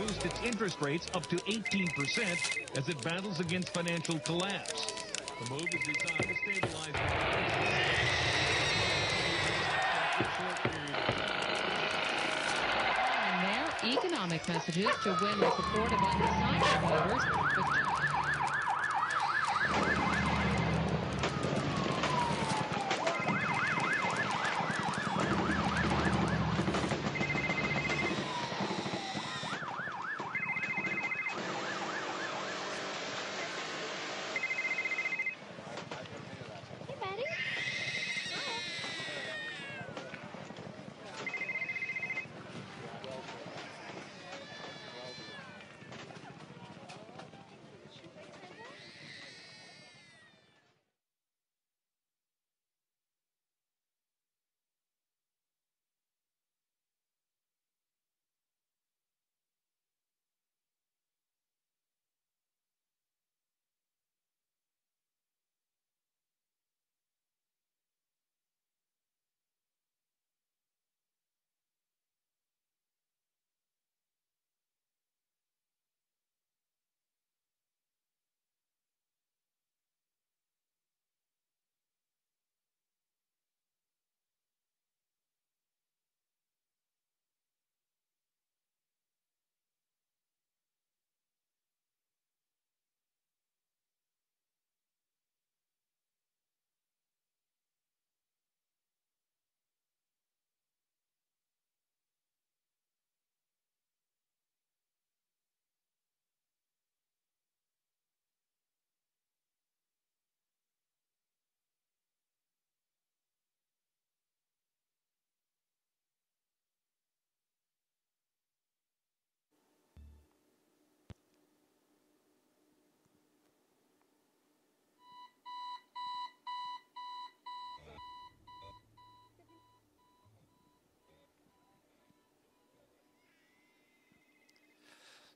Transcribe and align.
boost 0.00 0.24
its 0.24 0.40
interest 0.42 0.80
rates 0.80 1.06
up 1.14 1.26
to 1.26 1.36
18% 1.36 2.78
as 2.78 2.88
it 2.88 3.02
battles 3.02 3.40
against 3.40 3.68
financial 3.74 4.18
collapse. 4.20 4.92
The 5.42 5.50
move 5.50 5.68
is 5.72 5.80
designed 5.80 6.22
to 6.22 6.34
stabilize 6.34 6.94
And 13.26 13.36
now, 13.42 13.66
economic 13.84 14.48
messages 14.48 14.90
to 15.04 15.10
win 15.20 15.38
the 15.40 15.50
support 15.50 15.92
of 15.92 15.98
undecided 16.00 16.80
voters. 16.88 17.89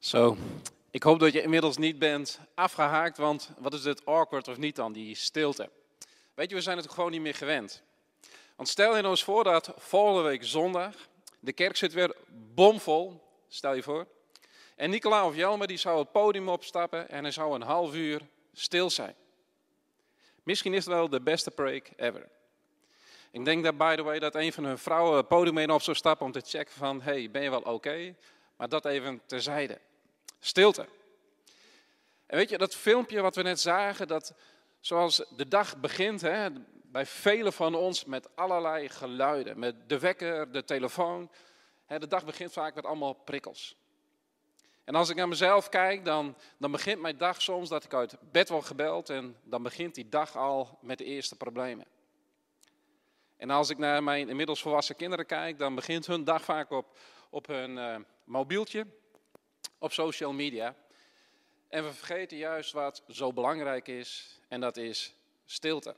Zo, 0.04 0.36
ik 0.90 1.02
hoop 1.02 1.18
dat 1.18 1.32
je 1.32 1.42
inmiddels 1.42 1.76
niet 1.76 1.98
bent 1.98 2.40
afgehaakt, 2.54 3.16
want 3.16 3.50
wat 3.58 3.74
is 3.74 3.82
dit 3.82 4.06
awkward 4.06 4.48
of 4.48 4.56
niet 4.56 4.76
dan, 4.76 4.92
die 4.92 5.14
stilte? 5.14 5.70
Weet 6.34 6.48
je, 6.48 6.54
we 6.54 6.60
zijn 6.60 6.76
het 6.76 6.90
gewoon 6.90 7.10
niet 7.10 7.20
meer 7.20 7.34
gewend. 7.34 7.82
Want 8.56 8.68
stel 8.68 8.94
je 8.96 9.00
nou 9.00 9.10
eens 9.10 9.24
voor 9.24 9.44
dat 9.44 9.72
volgende 9.76 10.28
week 10.28 10.44
zondag, 10.44 10.94
de 11.40 11.52
kerk 11.52 11.76
zit 11.76 11.92
weer 11.92 12.16
bomvol, 12.54 13.20
stel 13.48 13.74
je 13.74 13.82
voor. 13.82 14.06
En 14.76 14.90
Nicola 14.90 15.26
of 15.26 15.36
Jelmer 15.36 15.66
die 15.66 15.76
zou 15.76 15.98
het 15.98 16.12
podium 16.12 16.48
opstappen 16.48 17.08
en 17.08 17.24
er 17.24 17.32
zou 17.32 17.54
een 17.54 17.62
half 17.62 17.94
uur 17.94 18.20
stil 18.52 18.90
zijn. 18.90 19.14
Misschien 20.42 20.74
is 20.74 20.84
het 20.84 20.94
wel 20.94 21.08
de 21.08 21.20
beste 21.20 21.50
preek 21.50 21.92
ever. 21.96 22.28
Ik 23.30 23.44
denk 23.44 23.64
dat, 23.64 23.76
by 23.76 23.96
the 23.96 24.02
way, 24.02 24.18
dat 24.18 24.34
een 24.34 24.52
van 24.52 24.64
hun 24.64 24.78
vrouwen 24.78 25.16
het 25.16 25.28
podium 25.28 25.56
heen 25.56 25.70
op 25.70 25.82
zou 25.82 25.96
stappen 25.96 26.26
om 26.26 26.32
te 26.32 26.42
checken 26.44 26.74
van, 26.74 27.02
hey, 27.02 27.30
ben 27.30 27.42
je 27.42 27.50
wel 27.50 27.60
oké? 27.60 28.14
Maar 28.56 28.68
dat 28.68 28.84
even 28.84 29.20
terzijde. 29.26 29.80
Stilte. 30.44 30.86
En 32.26 32.36
weet 32.36 32.48
je, 32.48 32.58
dat 32.58 32.74
filmpje 32.74 33.20
wat 33.20 33.36
we 33.36 33.42
net 33.42 33.60
zagen, 33.60 34.08
dat 34.08 34.34
zoals 34.80 35.24
de 35.36 35.48
dag 35.48 35.76
begint, 35.76 36.20
hè, 36.20 36.48
bij 36.82 37.06
velen 37.06 37.52
van 37.52 37.74
ons 37.74 38.04
met 38.04 38.36
allerlei 38.36 38.88
geluiden. 38.88 39.58
Met 39.58 39.88
de 39.88 39.98
wekker, 39.98 40.52
de 40.52 40.64
telefoon. 40.64 41.30
Hè, 41.86 41.98
de 41.98 42.06
dag 42.06 42.24
begint 42.24 42.52
vaak 42.52 42.74
met 42.74 42.84
allemaal 42.84 43.12
prikkels. 43.12 43.76
En 44.84 44.94
als 44.94 45.08
ik 45.08 45.16
naar 45.16 45.28
mezelf 45.28 45.68
kijk, 45.68 46.04
dan, 46.04 46.36
dan 46.58 46.70
begint 46.70 47.00
mijn 47.00 47.18
dag 47.18 47.42
soms 47.42 47.68
dat 47.68 47.84
ik 47.84 47.94
uit 47.94 48.16
bed 48.32 48.48
word 48.48 48.64
gebeld 48.64 49.10
en 49.10 49.36
dan 49.42 49.62
begint 49.62 49.94
die 49.94 50.08
dag 50.08 50.36
al 50.36 50.78
met 50.80 50.98
de 50.98 51.04
eerste 51.04 51.36
problemen. 51.36 51.86
En 53.36 53.50
als 53.50 53.70
ik 53.70 53.78
naar 53.78 54.02
mijn 54.02 54.28
inmiddels 54.28 54.62
volwassen 54.62 54.96
kinderen 54.96 55.26
kijk, 55.26 55.58
dan 55.58 55.74
begint 55.74 56.06
hun 56.06 56.24
dag 56.24 56.44
vaak 56.44 56.70
op, 56.70 56.98
op 57.30 57.46
hun 57.46 57.78
eh, 57.78 57.96
mobieltje, 58.24 58.86
op 59.78 59.92
social 59.92 60.32
media. 60.32 60.74
En 61.68 61.84
we 61.84 61.92
vergeten 61.92 62.36
juist 62.36 62.72
wat 62.72 63.02
zo 63.08 63.32
belangrijk 63.32 63.88
is, 63.88 64.38
en 64.48 64.60
dat 64.60 64.76
is 64.76 65.14
stilte. 65.44 65.96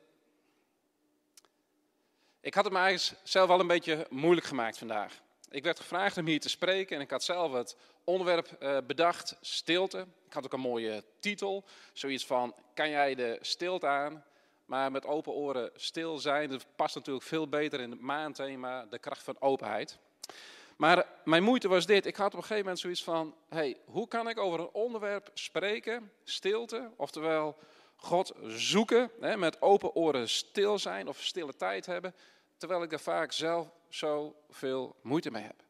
Ik 2.40 2.54
had 2.54 2.64
het 2.64 2.72
me 2.72 2.78
eigenlijk 2.78 3.20
zelf 3.28 3.48
wel 3.48 3.60
een 3.60 3.66
beetje 3.66 4.06
moeilijk 4.10 4.46
gemaakt 4.46 4.78
vandaag. 4.78 5.20
Ik 5.50 5.64
werd 5.64 5.80
gevraagd 5.80 6.16
om 6.16 6.26
hier 6.26 6.40
te 6.40 6.48
spreken 6.48 6.96
en 6.96 7.02
ik 7.02 7.10
had 7.10 7.24
zelf 7.24 7.52
het 7.52 7.76
onderwerp 8.04 8.52
eh, 8.52 8.78
bedacht, 8.86 9.36
stilte. 9.40 10.06
Ik 10.26 10.32
had 10.32 10.44
ook 10.44 10.52
een 10.52 10.60
mooie 10.60 11.04
titel, 11.20 11.64
zoiets 11.92 12.26
van, 12.26 12.54
kan 12.74 12.90
jij 12.90 13.14
de 13.14 13.38
stilte 13.40 13.86
aan? 13.86 14.24
Maar 14.64 14.90
met 14.90 15.04
open 15.04 15.32
oren 15.32 15.70
stil 15.74 16.18
zijn, 16.18 16.50
dat 16.50 16.66
past 16.76 16.94
natuurlijk 16.94 17.24
veel 17.24 17.48
beter 17.48 17.80
in 17.80 17.90
het 17.90 18.00
maandthema, 18.00 18.86
de 18.86 18.98
kracht 18.98 19.22
van 19.22 19.40
openheid. 19.40 19.98
Maar 20.76 21.06
mijn 21.24 21.42
moeite 21.42 21.68
was 21.68 21.86
dit, 21.86 22.06
ik 22.06 22.16
had 22.16 22.26
op 22.26 22.32
een 22.32 22.40
gegeven 22.40 22.62
moment 22.62 22.78
zoiets 22.78 23.04
van, 23.04 23.34
hey, 23.48 23.76
hoe 23.84 24.08
kan 24.08 24.28
ik 24.28 24.38
over 24.38 24.60
een 24.60 24.72
onderwerp 24.72 25.30
spreken, 25.34 26.12
stilte, 26.24 26.90
oftewel 26.96 27.56
God 27.96 28.32
zoeken, 28.42 29.10
hè, 29.20 29.36
met 29.36 29.62
open 29.62 29.94
oren 29.94 30.28
stil 30.28 30.78
zijn 30.78 31.08
of 31.08 31.22
stille 31.22 31.56
tijd 31.56 31.86
hebben, 31.86 32.14
terwijl 32.56 32.82
ik 32.82 32.92
er 32.92 33.00
vaak 33.00 33.32
zelf 33.32 33.68
zoveel 33.88 34.96
moeite 35.02 35.30
mee 35.30 35.42
heb. 35.42 35.62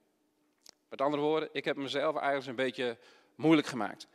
Met 0.89 1.00
andere 1.00 1.23
woorden, 1.23 1.49
ik 1.53 1.65
heb 1.65 1.77
mezelf 1.77 2.17
eigenlijk 2.17 2.47
een 2.47 2.65
beetje 2.65 2.99
moeilijk 3.35 3.69
gemaakt. 3.69 4.06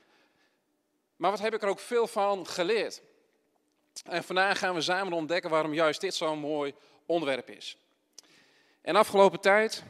Maar 1.16 1.32
wat 1.32 1.40
heb 1.40 1.54
ik 1.54 1.62
er 1.62 1.70
ook 1.70 1.80
veel 1.80 2.08
van 2.08 2.48
geleerd? 2.48 3.02
En 4.04 4.24
vandaag 4.24 4.60
gaan 4.60 4.74
we 4.74 4.82
samen 4.82 5.14
ontdekken 5.14 5.50
waarom 5.50 5.74
juist 5.74 6.02
dit 6.02 6.16
zo'n 6.16 6.40
mooi 6.40 6.74
onderwerp 7.06 7.50
is. 7.50 7.78
En 8.82 8.96
afgelopen 8.96 9.40
tijd 9.40 9.84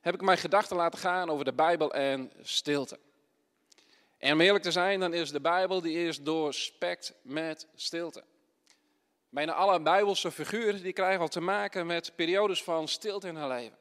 heb 0.00 0.14
ik 0.14 0.20
mijn 0.20 0.38
gedachten 0.38 0.76
laten 0.76 0.98
gaan 0.98 1.30
over 1.30 1.44
de 1.44 1.52
Bijbel 1.52 1.94
en 1.94 2.32
stilte. 2.42 2.98
En 4.18 4.32
om 4.32 4.40
eerlijk 4.40 4.64
te 4.64 4.72
zijn, 4.72 5.00
dan 5.00 5.14
is 5.14 5.30
de 5.30 5.40
Bijbel 5.40 5.80
die 5.80 6.06
is 6.06 6.22
doorspekt 6.22 7.14
met 7.22 7.66
stilte. 7.74 8.24
Bijna 9.28 9.52
alle 9.52 9.80
Bijbelse 9.80 10.30
figuren 10.30 10.82
die 10.82 10.92
krijgen 10.92 11.20
al 11.20 11.28
te 11.28 11.40
maken 11.40 11.86
met 11.86 12.12
periodes 12.16 12.62
van 12.62 12.88
stilte 12.88 13.28
in 13.28 13.36
hun 13.36 13.48
leven. 13.48 13.78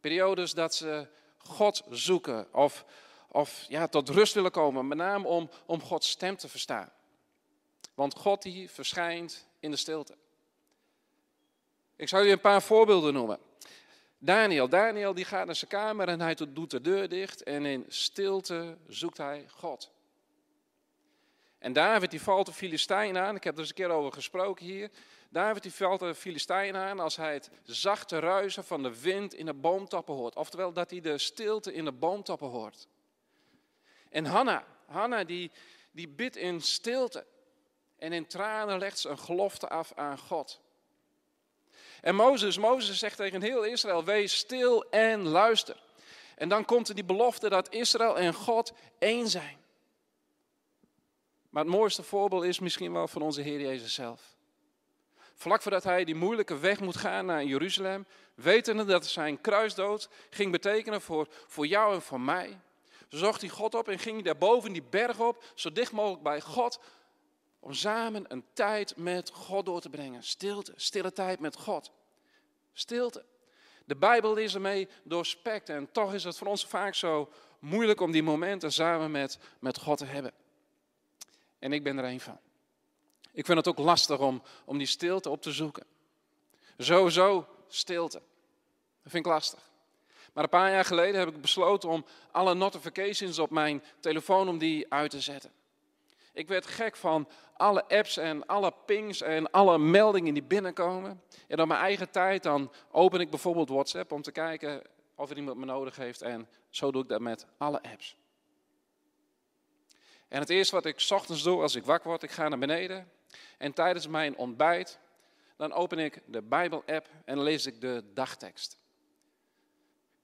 Periodes 0.00 0.52
dat 0.52 0.74
ze 0.74 1.06
God 1.36 1.82
zoeken 1.90 2.54
of, 2.54 2.84
of 3.28 3.64
ja, 3.68 3.86
tot 3.86 4.08
rust 4.08 4.34
willen 4.34 4.50
komen, 4.50 4.88
met 4.88 4.98
name 4.98 5.28
om, 5.28 5.50
om 5.66 5.82
Gods 5.82 6.10
stem 6.10 6.36
te 6.36 6.48
verstaan. 6.48 6.92
Want 7.94 8.14
God 8.14 8.42
die 8.42 8.70
verschijnt 8.70 9.46
in 9.58 9.70
de 9.70 9.76
stilte. 9.76 10.16
Ik 11.96 12.08
zal 12.08 12.22
je 12.22 12.32
een 12.32 12.40
paar 12.40 12.62
voorbeelden 12.62 13.12
noemen. 13.12 13.38
Daniel, 14.22 14.68
Daniel 14.68 15.14
die 15.14 15.24
gaat 15.24 15.46
naar 15.46 15.54
zijn 15.54 15.70
kamer 15.70 16.08
en 16.08 16.20
hij 16.20 16.34
doet 16.34 16.70
de 16.70 16.80
deur 16.80 17.08
dicht 17.08 17.42
en 17.42 17.64
in 17.66 17.84
stilte 17.88 18.76
zoekt 18.88 19.16
hij 19.16 19.46
God. 19.48 19.90
En 21.58 21.72
David 21.72 22.10
die 22.10 22.22
valt 22.22 22.46
de 22.46 22.52
Filistijn 22.52 23.18
aan. 23.18 23.36
Ik 23.36 23.44
heb 23.44 23.54
er 23.54 23.60
eens 23.60 23.68
een 23.68 23.74
keer 23.74 23.90
over 23.90 24.12
gesproken 24.12 24.64
hier. 24.64 24.90
David 25.28 25.62
die 25.62 25.72
valt 25.72 26.00
de 26.00 26.14
Filistijn 26.14 26.76
aan 26.76 27.00
als 27.00 27.16
hij 27.16 27.34
het 27.34 27.50
zachte 27.64 28.18
ruisen 28.18 28.64
van 28.64 28.82
de 28.82 29.00
wind 29.00 29.34
in 29.34 29.46
de 29.46 29.54
boomtappen 29.54 30.14
hoort. 30.14 30.36
Oftewel 30.36 30.72
dat 30.72 30.90
hij 30.90 31.00
de 31.00 31.18
stilte 31.18 31.72
in 31.72 31.84
de 31.84 31.92
boomtappen 31.92 32.48
hoort. 32.48 32.88
En 34.08 34.24
Hanna, 34.24 34.64
Hanna 34.86 35.24
die, 35.24 35.50
die 35.90 36.08
bidt 36.08 36.36
in 36.36 36.60
stilte. 36.60 37.26
En 37.96 38.12
in 38.12 38.26
tranen 38.26 38.78
legt 38.78 38.98
ze 38.98 39.08
een 39.08 39.18
gelofte 39.18 39.68
af 39.68 39.92
aan 39.94 40.18
God. 40.18 40.60
En 42.00 42.14
Mozes, 42.14 42.58
Mozes 42.58 42.98
zegt 42.98 43.16
tegen 43.16 43.42
heel 43.42 43.62
Israël, 43.62 44.04
wees 44.04 44.36
stil 44.36 44.84
en 44.90 45.28
luister. 45.28 45.76
En 46.36 46.48
dan 46.48 46.64
komt 46.64 46.88
er 46.88 46.94
die 46.94 47.04
belofte 47.04 47.48
dat 47.48 47.72
Israël 47.72 48.18
en 48.18 48.34
God 48.34 48.72
één 48.98 49.28
zijn. 49.28 49.58
Maar 51.50 51.64
het 51.64 51.72
mooiste 51.72 52.02
voorbeeld 52.02 52.44
is 52.44 52.58
misschien 52.58 52.92
wel 52.92 53.08
van 53.08 53.22
onze 53.22 53.40
Heer 53.40 53.60
Jezus 53.60 53.94
zelf. 53.94 54.20
Vlak 55.34 55.62
voordat 55.62 55.84
hij 55.84 56.04
die 56.04 56.14
moeilijke 56.14 56.58
weg 56.58 56.80
moet 56.80 56.96
gaan 56.96 57.26
naar 57.26 57.44
Jeruzalem, 57.44 58.06
wetende 58.34 58.84
dat 58.84 59.06
zijn 59.06 59.40
kruisdood 59.40 60.08
ging 60.30 60.52
betekenen 60.52 61.00
voor, 61.00 61.28
voor 61.46 61.66
jou 61.66 61.94
en 61.94 62.02
voor 62.02 62.20
mij, 62.20 62.58
zocht 63.08 63.40
hij 63.40 63.50
God 63.50 63.74
op 63.74 63.88
en 63.88 63.98
ging 63.98 64.14
hij 64.14 64.24
daar 64.24 64.36
boven 64.36 64.72
die 64.72 64.82
berg 64.90 65.18
op, 65.18 65.44
zo 65.54 65.72
dicht 65.72 65.92
mogelijk 65.92 66.22
bij 66.22 66.40
God, 66.40 66.80
om 67.60 67.74
samen 67.74 68.24
een 68.28 68.44
tijd 68.52 68.96
met 68.96 69.30
God 69.30 69.66
door 69.66 69.80
te 69.80 69.88
brengen. 69.88 70.22
Stilte, 70.22 70.72
stille 70.76 71.12
tijd 71.12 71.40
met 71.40 71.56
God. 71.56 71.90
Stilte. 72.72 73.24
De 73.84 73.96
Bijbel 73.96 74.36
is 74.36 74.54
ermee 74.54 74.88
doorspekt 75.02 75.68
en 75.68 75.92
toch 75.92 76.14
is 76.14 76.24
het 76.24 76.38
voor 76.38 76.46
ons 76.46 76.66
vaak 76.66 76.94
zo 76.94 77.32
moeilijk 77.58 78.00
om 78.00 78.10
die 78.10 78.22
momenten 78.22 78.72
samen 78.72 79.10
met, 79.10 79.38
met 79.58 79.78
God 79.78 79.98
te 79.98 80.04
hebben. 80.04 80.32
En 81.58 81.72
ik 81.72 81.82
ben 81.82 81.98
er 81.98 82.04
een 82.04 82.20
van. 82.20 82.38
Ik 83.32 83.46
vind 83.46 83.58
het 83.58 83.68
ook 83.68 83.78
lastig 83.78 84.18
om, 84.18 84.42
om 84.64 84.78
die 84.78 84.86
stilte 84.86 85.30
op 85.30 85.42
te 85.42 85.52
zoeken. 85.52 85.86
Sowieso 86.78 87.46
stilte. 87.68 88.22
Dat 89.02 89.12
vind 89.12 89.26
ik 89.26 89.32
lastig. 89.32 89.70
Maar 90.32 90.44
een 90.44 90.50
paar 90.50 90.70
jaar 90.70 90.84
geleden 90.84 91.18
heb 91.18 91.28
ik 91.28 91.40
besloten 91.40 91.88
om 91.88 92.04
alle 92.30 92.54
notifications 92.54 93.38
op 93.38 93.50
mijn 93.50 93.82
telefoon 94.00 94.48
om 94.48 94.58
die 94.58 94.92
uit 94.92 95.10
te 95.10 95.20
zetten. 95.20 95.52
Ik 96.32 96.48
werd 96.48 96.66
gek 96.66 96.96
van 96.96 97.28
alle 97.56 97.88
apps 97.88 98.16
en 98.16 98.46
alle 98.46 98.74
pings 98.86 99.20
en 99.20 99.50
alle 99.50 99.78
meldingen 99.78 100.34
die 100.34 100.42
binnenkomen. 100.42 101.22
En 101.48 101.60
op 101.60 101.68
mijn 101.68 101.80
eigen 101.80 102.10
tijd 102.10 102.42
dan 102.42 102.72
open 102.90 103.20
ik 103.20 103.30
bijvoorbeeld 103.30 103.68
WhatsApp 103.68 104.12
om 104.12 104.22
te 104.22 104.32
kijken 104.32 104.82
of 105.14 105.30
er 105.30 105.36
iemand 105.36 105.58
me 105.58 105.64
nodig 105.64 105.96
heeft. 105.96 106.22
En 106.22 106.48
zo 106.68 106.90
doe 106.90 107.02
ik 107.02 107.08
dat 107.08 107.20
met 107.20 107.46
alle 107.58 107.82
apps. 107.82 108.16
En 110.28 110.40
het 110.40 110.50
eerste 110.50 110.74
wat 110.74 110.84
ik 110.84 111.06
ochtends 111.10 111.42
doe 111.42 111.60
als 111.60 111.74
ik 111.74 111.84
wakker 111.84 112.08
word, 112.08 112.22
ik 112.22 112.30
ga 112.30 112.48
naar 112.48 112.58
beneden. 112.58 113.10
En 113.58 113.72
tijdens 113.72 114.06
mijn 114.06 114.36
ontbijt, 114.36 114.98
dan 115.56 115.72
open 115.72 115.98
ik 115.98 116.22
de 116.26 116.42
Bijbel-app 116.42 117.08
en 117.24 117.42
lees 117.42 117.66
ik 117.66 117.80
de 117.80 118.04
dagtekst. 118.14 118.78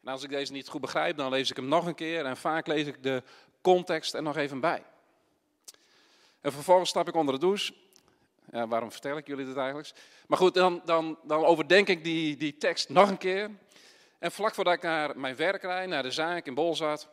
En 0.02 0.12
als 0.12 0.22
ik 0.22 0.30
deze 0.30 0.52
niet 0.52 0.68
goed 0.68 0.80
begrijp, 0.80 1.16
dan 1.16 1.30
lees 1.30 1.50
ik 1.50 1.56
hem 1.56 1.68
nog 1.68 1.86
een 1.86 1.94
keer. 1.94 2.24
En 2.24 2.36
vaak 2.36 2.66
lees 2.66 2.86
ik 2.86 3.02
de 3.02 3.22
context 3.60 4.14
er 4.14 4.22
nog 4.22 4.36
even 4.36 4.60
bij. 4.60 4.84
En 6.46 6.52
vervolgens 6.52 6.90
stap 6.90 7.08
ik 7.08 7.14
onder 7.14 7.34
de 7.34 7.40
douche. 7.40 7.74
Ja, 8.52 8.68
waarom 8.68 8.92
vertel 8.92 9.16
ik 9.16 9.26
jullie 9.26 9.46
dit 9.46 9.56
eigenlijk? 9.56 9.92
Maar 10.26 10.38
goed, 10.38 10.54
dan, 10.54 10.82
dan, 10.84 11.18
dan 11.22 11.44
overdenk 11.44 11.88
ik 11.88 12.04
die, 12.04 12.36
die 12.36 12.56
tekst 12.56 12.88
nog 12.88 13.08
een 13.08 13.18
keer. 13.18 13.50
En 14.18 14.32
vlak 14.32 14.54
voordat 14.54 14.74
ik 14.74 14.82
naar 14.82 15.18
mijn 15.18 15.36
werk 15.36 15.62
rijd, 15.62 15.88
naar 15.88 16.02
de 16.02 16.10
zaak 16.10 16.46
in 16.46 16.54
Bolzat, 16.54 17.08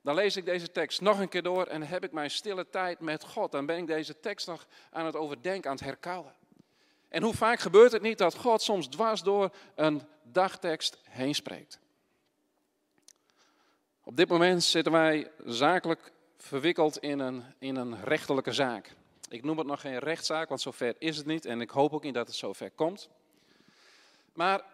dan 0.00 0.14
lees 0.14 0.36
ik 0.36 0.44
deze 0.44 0.70
tekst 0.70 1.00
nog 1.00 1.18
een 1.18 1.28
keer 1.28 1.42
door 1.42 1.66
en 1.66 1.82
heb 1.82 2.04
ik 2.04 2.12
mijn 2.12 2.30
stille 2.30 2.68
tijd 2.70 3.00
met 3.00 3.24
God. 3.24 3.52
Dan 3.52 3.66
ben 3.66 3.78
ik 3.78 3.86
deze 3.86 4.20
tekst 4.20 4.46
nog 4.46 4.66
aan 4.90 5.06
het 5.06 5.16
overdenken, 5.16 5.70
aan 5.70 5.76
het 5.76 5.84
herkauwen. 5.84 6.34
En 7.08 7.22
hoe 7.22 7.34
vaak 7.34 7.60
gebeurt 7.60 7.92
het 7.92 8.02
niet 8.02 8.18
dat 8.18 8.36
God 8.36 8.62
soms 8.62 8.88
dwars 8.88 9.22
door 9.22 9.50
een 9.74 10.02
dagtekst 10.22 10.98
heen 11.08 11.34
spreekt? 11.34 11.78
Op 14.04 14.16
dit 14.16 14.28
moment 14.28 14.62
zitten 14.62 14.92
wij 14.92 15.30
zakelijk 15.44 16.12
verwikkeld 16.42 16.98
in 16.98 17.18
een, 17.18 17.44
in 17.58 17.76
een 17.76 18.04
rechterlijke 18.04 18.52
zaak. 18.52 18.94
Ik 19.28 19.44
noem 19.44 19.58
het 19.58 19.66
nog 19.66 19.80
geen 19.80 19.98
rechtszaak, 19.98 20.48
want 20.48 20.60
zover 20.60 20.94
is 20.98 21.16
het 21.16 21.26
niet 21.26 21.44
en 21.44 21.60
ik 21.60 21.70
hoop 21.70 21.92
ook 21.92 22.02
niet 22.02 22.14
dat 22.14 22.26
het 22.26 22.36
zover 22.36 22.70
komt. 22.70 23.08
Maar 24.32 24.64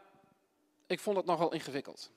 ik 0.86 1.00
vond 1.00 1.16
het 1.16 1.26
nogal 1.26 1.52
ingewikkeld. 1.52 2.10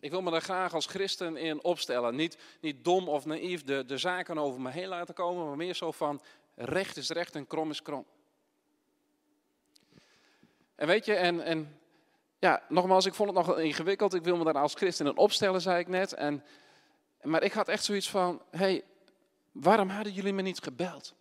Ik 0.00 0.10
wil 0.10 0.22
me 0.22 0.30
daar 0.30 0.42
graag 0.42 0.74
als 0.74 0.86
christen 0.86 1.36
in 1.36 1.64
opstellen. 1.64 2.14
Niet, 2.14 2.38
niet 2.60 2.84
dom 2.84 3.08
of 3.08 3.24
naïef 3.24 3.64
de, 3.64 3.84
de 3.84 3.98
zaken 3.98 4.38
over 4.38 4.60
me 4.60 4.70
heen 4.70 4.88
laten 4.88 5.14
komen, 5.14 5.46
maar 5.46 5.56
meer 5.56 5.74
zo 5.74 5.92
van 5.92 6.20
recht 6.54 6.96
is 6.96 7.10
recht 7.10 7.34
en 7.34 7.46
krom 7.46 7.70
is 7.70 7.82
krom. 7.82 8.04
En 10.74 10.86
weet 10.86 11.04
je, 11.04 11.14
en, 11.14 11.40
en 11.40 11.80
ja, 12.38 12.62
nogmaals, 12.68 13.06
ik 13.06 13.14
vond 13.14 13.28
het 13.28 13.38
nogal 13.38 13.56
ingewikkeld. 13.56 14.14
Ik 14.14 14.24
wil 14.24 14.36
me 14.36 14.44
daar 14.44 14.54
als 14.54 14.74
christen 14.74 15.06
in 15.06 15.16
opstellen, 15.16 15.60
zei 15.60 15.78
ik 15.78 15.88
net. 15.88 16.12
En, 16.12 16.44
maar 17.28 17.42
ik 17.42 17.52
had 17.52 17.68
echt 17.68 17.84
zoiets 17.84 18.10
van, 18.10 18.42
hey, 18.50 18.84
waarom 19.52 19.88
hadden 19.88 20.12
jullie 20.12 20.32
me 20.32 20.42
niet 20.42 20.62
gebeld? 20.62 21.14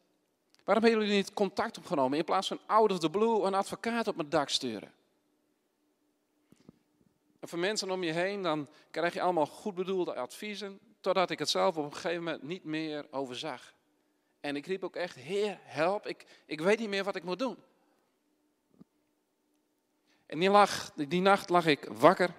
Waarom 0.64 0.84
hebben 0.84 1.02
jullie 1.02 1.22
niet 1.22 1.34
contact 1.34 1.78
opgenomen 1.78 2.18
in 2.18 2.24
plaats 2.24 2.48
van 2.48 2.60
out 2.66 2.92
of 2.92 3.00
the 3.00 3.10
blue 3.10 3.42
een 3.42 3.54
advocaat 3.54 4.08
op 4.08 4.16
mijn 4.16 4.30
dak 4.30 4.50
sturen? 4.50 4.92
En 7.40 7.48
van 7.48 7.60
mensen 7.60 7.92
om 7.92 8.04
je 8.04 8.12
heen, 8.12 8.42
dan 8.42 8.68
krijg 8.92 9.14
je 9.14 9.22
allemaal 9.22 9.46
goed 9.46 9.76
bedoelde 9.76 10.16
adviezen, 10.16 10.80
totdat 11.00 11.30
ik 11.30 11.40
het 11.40 11.50
zelf 11.50 11.78
op 11.78 11.86
een 11.86 11.94
gegeven 11.94 12.24
moment 12.24 12.44
niet 12.44 12.64
meer 12.64 13.06
overzag. 13.12 13.74
En 14.40 14.56
ik 14.56 14.66
riep 14.66 14.84
ook 14.84 14.96
echt, 14.96 15.16
Heer, 15.16 15.58
help, 15.62 16.08
ik, 16.08 16.26
ik 16.46 16.62
weet 16.62 16.80
niet 16.80 16.90
meer 16.90 17.04
wat 17.04 17.16
ik 17.16 17.24
moet 17.24 17.40
doen. 17.40 17.58
En 20.26 20.40
die, 20.40 21.08
die 21.08 21.22
nacht 21.22 21.50
lag 21.50 21.66
ik 21.66 21.86
wakker 21.86 22.34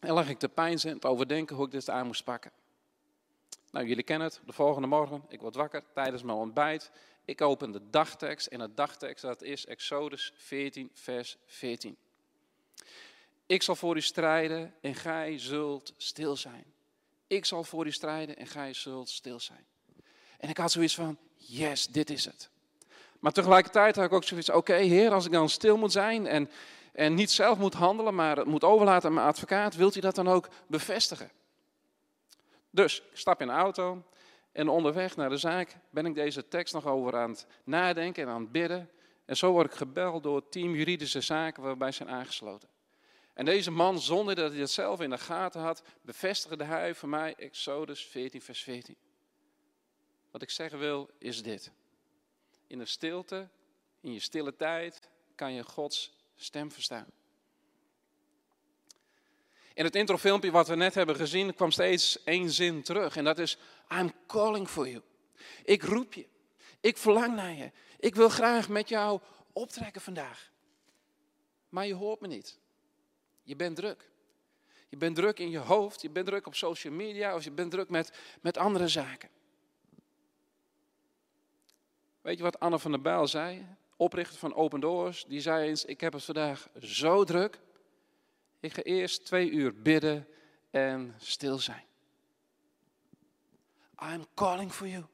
en 0.00 0.12
lag 0.12 0.28
ik 0.28 0.38
te 0.38 0.48
pijnzen 0.48 0.90
en 0.90 0.98
te 0.98 1.06
overdenken 1.06 1.56
hoe 1.56 1.64
ik 1.64 1.70
dit 1.70 1.90
aan 1.90 2.06
moest 2.06 2.24
pakken. 2.24 2.50
Nou, 3.70 3.86
jullie 3.86 4.02
kennen 4.02 4.26
het, 4.26 4.40
de 4.44 4.52
volgende 4.52 4.88
morgen, 4.88 5.24
ik 5.28 5.40
word 5.40 5.54
wakker 5.54 5.82
tijdens 5.94 6.22
mijn 6.22 6.38
ontbijt. 6.38 6.90
Ik 7.24 7.40
open 7.40 7.72
de 7.72 7.90
dagtekst 7.90 8.46
en 8.46 8.58
de 8.58 8.74
dagtekst 8.74 9.22
dat 9.22 9.42
is 9.42 9.66
Exodus 9.66 10.32
14, 10.36 10.90
vers 10.94 11.36
14. 11.46 11.96
Ik 13.46 13.62
zal 13.62 13.76
voor 13.76 13.96
u 13.96 14.00
strijden 14.00 14.74
en 14.80 14.94
gij 14.94 15.38
zult 15.38 15.92
stil 15.96 16.36
zijn. 16.36 16.64
Ik 17.26 17.44
zal 17.44 17.64
voor 17.64 17.86
u 17.86 17.92
strijden 17.92 18.36
en 18.36 18.46
gij 18.46 18.72
zult 18.72 19.08
stil 19.08 19.40
zijn. 19.40 19.66
En 20.38 20.48
ik 20.48 20.56
had 20.56 20.72
zoiets 20.72 20.94
van, 20.94 21.18
yes, 21.36 21.86
dit 21.86 22.10
is 22.10 22.24
het. 22.24 22.50
Maar 23.18 23.32
tegelijkertijd 23.32 23.96
had 23.96 24.04
ik 24.04 24.12
ook 24.12 24.24
zoiets, 24.24 24.50
oké 24.50 24.74
heer, 24.74 25.12
als 25.12 25.24
ik 25.24 25.32
dan 25.32 25.48
stil 25.48 25.76
moet 25.76 25.92
zijn 25.92 26.26
en, 26.26 26.50
en 26.92 27.14
niet 27.14 27.30
zelf 27.30 27.58
moet 27.58 27.74
handelen, 27.74 28.14
maar 28.14 28.36
het 28.36 28.46
moet 28.46 28.64
overlaten 28.64 29.08
aan 29.08 29.14
mijn 29.14 29.26
advocaat, 29.26 29.76
wilt 29.76 29.96
u 29.96 30.00
dat 30.00 30.14
dan 30.14 30.28
ook 30.28 30.48
bevestigen? 30.66 31.30
Dus 32.78 33.00
ik 33.00 33.16
stap 33.16 33.40
in 33.40 33.46
de 33.46 33.52
auto 33.52 34.04
en 34.52 34.68
onderweg 34.68 35.16
naar 35.16 35.28
de 35.28 35.36
zaak 35.36 35.76
ben 35.90 36.06
ik 36.06 36.14
deze 36.14 36.48
tekst 36.48 36.74
nog 36.74 36.86
over 36.86 37.16
aan 37.16 37.30
het 37.30 37.46
nadenken 37.64 38.22
en 38.22 38.28
aan 38.28 38.40
het 38.40 38.52
bidden. 38.52 38.90
En 39.24 39.36
zo 39.36 39.52
word 39.52 39.66
ik 39.66 39.78
gebeld 39.78 40.22
door 40.22 40.36
het 40.36 40.52
team 40.52 40.74
juridische 40.74 41.20
zaken 41.20 41.62
waarbij 41.62 41.92
zijn 41.92 42.08
aangesloten. 42.08 42.68
En 43.34 43.44
deze 43.44 43.70
man, 43.70 44.00
zonder 44.00 44.34
dat 44.34 44.50
hij 44.50 44.60
het 44.60 44.70
zelf 44.70 45.00
in 45.00 45.10
de 45.10 45.18
gaten 45.18 45.60
had, 45.60 45.82
bevestigde 46.02 46.64
hij 46.64 46.94
voor 46.94 47.08
mij 47.08 47.34
Exodus 47.34 48.06
14, 48.06 48.42
vers 48.42 48.62
14. 48.62 48.96
Wat 50.30 50.42
ik 50.42 50.50
zeggen 50.50 50.78
wil, 50.78 51.10
is 51.18 51.42
dit. 51.42 51.72
In 52.66 52.78
de 52.78 52.86
stilte, 52.86 53.48
in 54.00 54.12
je 54.12 54.20
stille 54.20 54.56
tijd, 54.56 55.08
kan 55.34 55.52
je 55.52 55.62
Gods 55.62 56.12
stem 56.34 56.72
verstaan. 56.72 57.17
In 59.78 59.84
het 59.84 59.94
introfilmpje 59.94 60.50
wat 60.50 60.68
we 60.68 60.74
net 60.74 60.94
hebben 60.94 61.16
gezien 61.16 61.54
kwam 61.54 61.70
steeds 61.70 62.22
één 62.24 62.50
zin 62.50 62.82
terug. 62.82 63.16
En 63.16 63.24
dat 63.24 63.38
is, 63.38 63.58
I'm 63.92 64.12
calling 64.26 64.68
for 64.68 64.88
you. 64.88 65.02
Ik 65.64 65.82
roep 65.82 66.14
je. 66.14 66.26
Ik 66.80 66.96
verlang 66.96 67.34
naar 67.34 67.52
je. 67.52 67.70
Ik 67.98 68.14
wil 68.14 68.28
graag 68.28 68.68
met 68.68 68.88
jou 68.88 69.20
optrekken 69.52 70.00
vandaag. 70.00 70.50
Maar 71.68 71.86
je 71.86 71.94
hoort 71.94 72.20
me 72.20 72.26
niet. 72.26 72.58
Je 73.42 73.56
bent 73.56 73.76
druk. 73.76 74.10
Je 74.88 74.96
bent 74.96 75.16
druk 75.16 75.38
in 75.38 75.50
je 75.50 75.58
hoofd, 75.58 76.02
je 76.02 76.10
bent 76.10 76.26
druk 76.26 76.46
op 76.46 76.54
social 76.54 76.92
media 76.92 77.34
of 77.34 77.44
je 77.44 77.50
bent 77.50 77.70
druk 77.70 77.88
met, 77.88 78.12
met 78.40 78.56
andere 78.56 78.88
zaken. 78.88 79.28
Weet 82.20 82.36
je 82.36 82.42
wat 82.42 82.60
Anne 82.60 82.78
van 82.78 82.90
der 82.90 83.00
Bijl 83.00 83.26
zei? 83.26 83.66
Oprichter 83.96 84.38
van 84.38 84.54
Open 84.54 84.80
Doors. 84.80 85.24
Die 85.24 85.40
zei 85.40 85.68
eens, 85.68 85.84
ik 85.84 86.00
heb 86.00 86.12
het 86.12 86.24
vandaag 86.24 86.68
zo 86.80 87.24
druk. 87.24 87.58
Ik 88.60 88.72
ga 88.72 88.82
eerst 88.82 89.24
twee 89.24 89.50
uur 89.50 89.82
bidden 89.82 90.28
en 90.70 91.14
stil 91.18 91.58
zijn. 91.58 91.84
I'm 94.02 94.26
calling 94.34 94.72
for 94.72 94.88
you. 94.88 95.04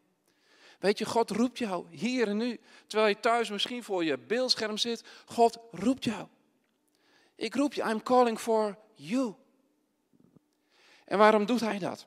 Weet 0.79 0.99
je, 0.99 1.05
God 1.05 1.31
roept 1.31 1.59
jou 1.59 1.97
hier 1.97 2.29
en 2.29 2.37
nu. 2.37 2.61
Terwijl 2.87 3.09
je 3.09 3.21
thuis 3.21 3.51
misschien 3.51 3.83
voor 3.83 4.05
je 4.05 4.19
beeldscherm 4.19 4.79
zit. 4.79 5.05
God 5.27 5.59
roept 5.71 6.05
jou. 6.05 6.27
Ik 7.35 7.55
roep 7.55 7.73
je, 7.73 7.83
I'm 7.83 8.03
calling 8.03 8.41
for 8.41 8.79
you. 8.95 9.35
En 11.05 11.19
waarom 11.19 11.47
doet 11.47 11.61
hij 11.61 11.79
dat? 11.79 12.07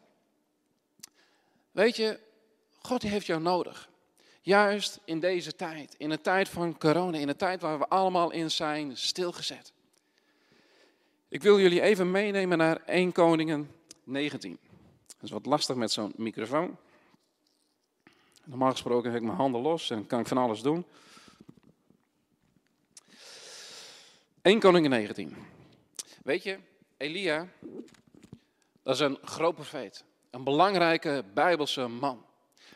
Weet 1.72 1.96
je, 1.96 2.20
God 2.80 3.02
heeft 3.02 3.26
jou 3.26 3.42
nodig. 3.42 3.90
Juist 4.42 5.00
in 5.06 5.20
deze 5.20 5.56
tijd, 5.56 5.96
in 5.98 6.12
een 6.12 6.22
tijd 6.22 6.50
van 6.50 6.78
corona, 6.78 7.18
in 7.18 7.30
een 7.30 7.36
tijd 7.36 7.62
waar 7.62 7.80
we 7.80 7.88
allemaal 7.88 8.32
in 8.32 8.52
zijn 8.52 8.98
stilgezet. 8.98 9.74
Ik 11.30 11.42
wil 11.42 11.60
jullie 11.60 11.82
even 11.82 12.12
meenemen 12.12 12.58
naar 12.58 12.82
1 12.86 13.12
Koningen 13.12 13.72
19. 14.04 14.60
Dat 15.08 15.16
is 15.22 15.32
wat 15.32 15.46
lastig 15.46 15.76
met 15.76 15.92
zo'n 15.92 16.14
microfoon. 16.16 16.78
Normaal 18.44 18.72
gesproken 18.72 19.12
heb 19.12 19.20
ik 19.20 19.26
mijn 19.26 19.38
handen 19.38 19.62
los 19.62 19.90
en 19.90 20.08
kan 20.08 20.20
ik 20.20 20.28
van 20.28 20.38
alles 20.38 20.62
doen. 20.62 20.86
1 24.42 24.60
Koningen 24.60 24.90
19. 24.90 25.36
Weet 26.24 26.44
je, 26.44 26.58
Elia, 26.98 27.48
dat 28.84 28.96
is 28.96 29.00
een 29.00 29.18
groot 29.22 29.56
profeet. 29.56 30.04
Een 30.30 30.44
belangrijke 30.44 31.24
Bijbelse 31.34 31.88
man. 31.88 32.26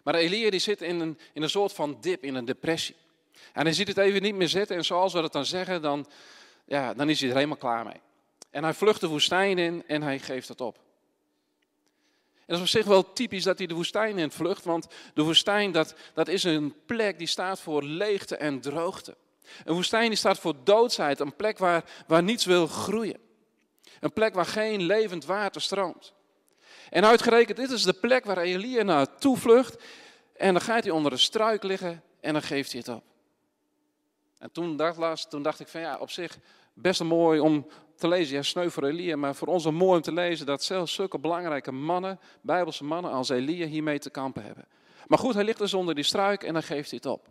Maar 0.04 0.16
Elia 0.16 0.50
die 0.50 0.60
zit 0.60 0.82
in 0.82 1.00
een, 1.00 1.20
in 1.34 1.42
een 1.42 1.50
soort 1.50 1.74
van 1.74 1.98
dip, 2.02 2.24
in 2.24 2.36
een 2.36 2.46
depressie. 2.46 2.96
En 3.54 3.64
hij 3.64 3.74
ziet 3.74 3.88
het 3.88 3.98
even 3.98 4.22
niet 4.22 4.36
meer 4.36 4.50
zitten 4.50 4.76
en 4.76 4.86
zoals 4.86 5.14
we 5.14 5.20
het 5.20 5.32
dan 5.32 5.46
zeggen, 5.46 5.82
dan, 5.82 6.06
ja, 6.66 6.94
dan 6.94 7.10
is 7.10 7.20
hij 7.20 7.30
er 7.30 7.36
helemaal 7.36 7.58
klaar 7.58 7.86
mee. 7.86 8.02
En 8.52 8.64
hij 8.64 8.74
vlucht 8.74 9.02
de 9.02 9.08
woestijn 9.08 9.58
in 9.58 9.84
en 9.88 10.02
hij 10.02 10.20
geeft 10.20 10.48
het 10.48 10.62
op. 10.62 10.80
En 12.36 12.58
dat 12.58 12.58
is 12.58 12.62
op 12.62 12.80
zich 12.80 12.86
wel 12.86 13.14
typisch 13.14 13.44
dat 13.44 13.58
hij 13.58 13.68
de 13.68 13.74
woestijn 13.74 14.18
in 14.18 14.32
vlucht, 14.32 14.64
want 14.64 14.88
de 15.14 15.24
woestijn 15.24 15.72
dat, 15.72 15.96
dat 16.14 16.28
is 16.28 16.44
een 16.44 16.76
plek 16.86 17.18
die 17.18 17.28
staat 17.28 17.60
voor 17.60 17.84
leegte 17.84 18.36
en 18.36 18.62
droogte. 18.62 19.16
Een 19.64 19.74
woestijn 19.74 20.10
die 20.10 20.18
staat 20.18 20.40
voor 20.40 20.56
doodsheid, 20.64 21.20
een 21.20 21.36
plek 21.36 21.58
waar, 21.58 21.84
waar 22.08 22.24
niets 22.24 22.46
wil 22.46 22.68
groeien. 22.68 23.20
Een 24.00 24.14
plek 24.14 24.34
waar 24.34 24.46
geen 24.46 24.82
levend 24.82 25.26
water 25.26 25.62
stroomt. 25.62 26.14
En 26.90 27.06
uitgerekend, 27.06 27.58
dit 27.58 27.72
is 27.72 27.84
de 27.84 27.94
plek 27.94 28.26
waar 28.26 28.38
Elia 28.38 28.84
naartoe 28.84 29.38
vlucht. 29.38 29.84
En 30.36 30.54
dan 30.54 30.62
gaat 30.62 30.84
hij 30.84 30.94
onder 30.94 31.12
een 31.12 31.20
struik 31.20 31.64
liggen 31.64 32.04
en 32.20 32.34
dan 32.34 32.42
geeft 32.42 32.72
hij 32.72 32.80
het 32.86 32.96
op. 32.96 33.04
En 34.38 34.52
toen 34.52 34.78
dacht, 34.78 35.30
toen 35.30 35.44
dacht 35.44 35.60
ik 35.60 35.68
van 35.68 35.82
ja, 35.82 35.98
op 35.98 36.10
zich 36.10 36.38
best 36.74 37.04
mooi 37.04 37.40
om 37.40 37.68
te 38.02 38.08
lezen. 38.08 38.36
Ja, 38.36 38.42
sneu 38.42 38.70
voor 38.70 38.84
Elia, 38.84 39.16
maar 39.16 39.36
voor 39.36 39.48
ons 39.48 39.66
een 39.66 39.76
mooi 39.76 39.96
om 39.96 40.02
te 40.02 40.14
lezen 40.14 40.46
dat 40.46 40.64
zelfs 40.64 40.94
zulke 40.94 41.20
belangrijke 41.20 41.72
mannen, 41.72 42.20
bijbelse 42.42 42.84
mannen 42.84 43.12
als 43.12 43.30
Elia, 43.30 43.66
hiermee 43.66 44.00
te 44.00 44.10
kampen 44.10 44.44
hebben. 44.44 44.66
Maar 45.08 45.20
goed, 45.20 45.34
hij 45.34 45.44
ligt 45.44 45.58
dus 45.58 45.74
onder 45.74 45.96
die 45.96 46.04
struik 46.04 46.44
en 46.44 46.54
dan 46.54 46.64
geeft 46.64 46.90
hij 46.90 47.00
het 47.04 47.12
op. 47.12 47.28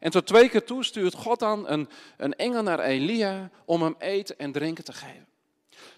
En 0.00 0.10
tot 0.10 0.26
twee 0.26 0.48
keer 0.48 0.64
toe 0.64 0.84
stuurt 0.84 1.14
God 1.14 1.38
dan 1.38 1.68
een, 1.68 1.88
een 2.16 2.34
engel 2.34 2.62
naar 2.62 2.80
Elia 2.80 3.50
om 3.64 3.82
hem 3.82 3.94
eten 3.98 4.38
en 4.38 4.52
drinken 4.52 4.84
te 4.84 4.92
geven. 4.92 5.26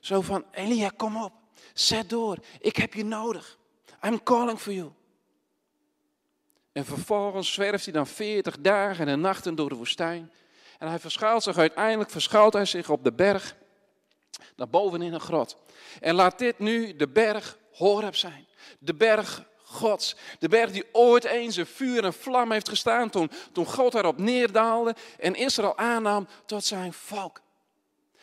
Zo 0.00 0.20
van, 0.20 0.44
Elia, 0.50 0.90
kom 0.96 1.22
op, 1.22 1.32
zet 1.74 2.10
door, 2.10 2.38
ik 2.60 2.76
heb 2.76 2.94
je 2.94 3.04
nodig. 3.04 3.58
I'm 4.04 4.22
calling 4.22 4.58
for 4.58 4.72
you. 4.72 4.90
En 6.72 6.84
vervolgens 6.84 7.52
zwerft 7.52 7.84
hij 7.84 7.92
dan 7.92 8.06
veertig 8.06 8.60
dagen 8.60 9.08
en 9.08 9.20
nachten 9.20 9.54
door 9.54 9.68
de 9.68 9.74
woestijn. 9.74 10.32
En 10.78 10.88
hij 10.88 10.98
verschuilt 10.98 11.42
zich 11.42 11.58
uiteindelijk, 11.58 12.10
verschuilt 12.10 12.52
hij 12.52 12.64
zich 12.64 12.90
op 12.90 13.04
de 13.04 13.12
berg, 13.12 13.56
naar 14.56 14.68
boven 14.68 15.02
in 15.02 15.12
een 15.12 15.20
grot. 15.20 15.56
En 16.00 16.14
laat 16.14 16.38
dit 16.38 16.58
nu 16.58 16.96
de 16.96 17.08
berg 17.08 17.58
Horeb 17.72 18.16
zijn. 18.16 18.46
De 18.78 18.94
berg 18.94 19.44
Gods. 19.62 20.16
De 20.38 20.48
berg 20.48 20.70
die 20.70 20.84
ooit 20.92 21.24
eens 21.24 21.56
een 21.56 21.66
vuur 21.66 22.04
en 22.04 22.14
vlam 22.14 22.52
heeft 22.52 22.68
gestaan 22.68 23.10
toen, 23.10 23.30
toen 23.52 23.66
God 23.66 23.92
daarop 23.92 24.18
neerdaalde 24.18 24.94
en 25.18 25.34
Israël 25.34 25.78
aannam 25.78 26.28
tot 26.46 26.64
zijn 26.64 26.92
volk. 26.92 27.40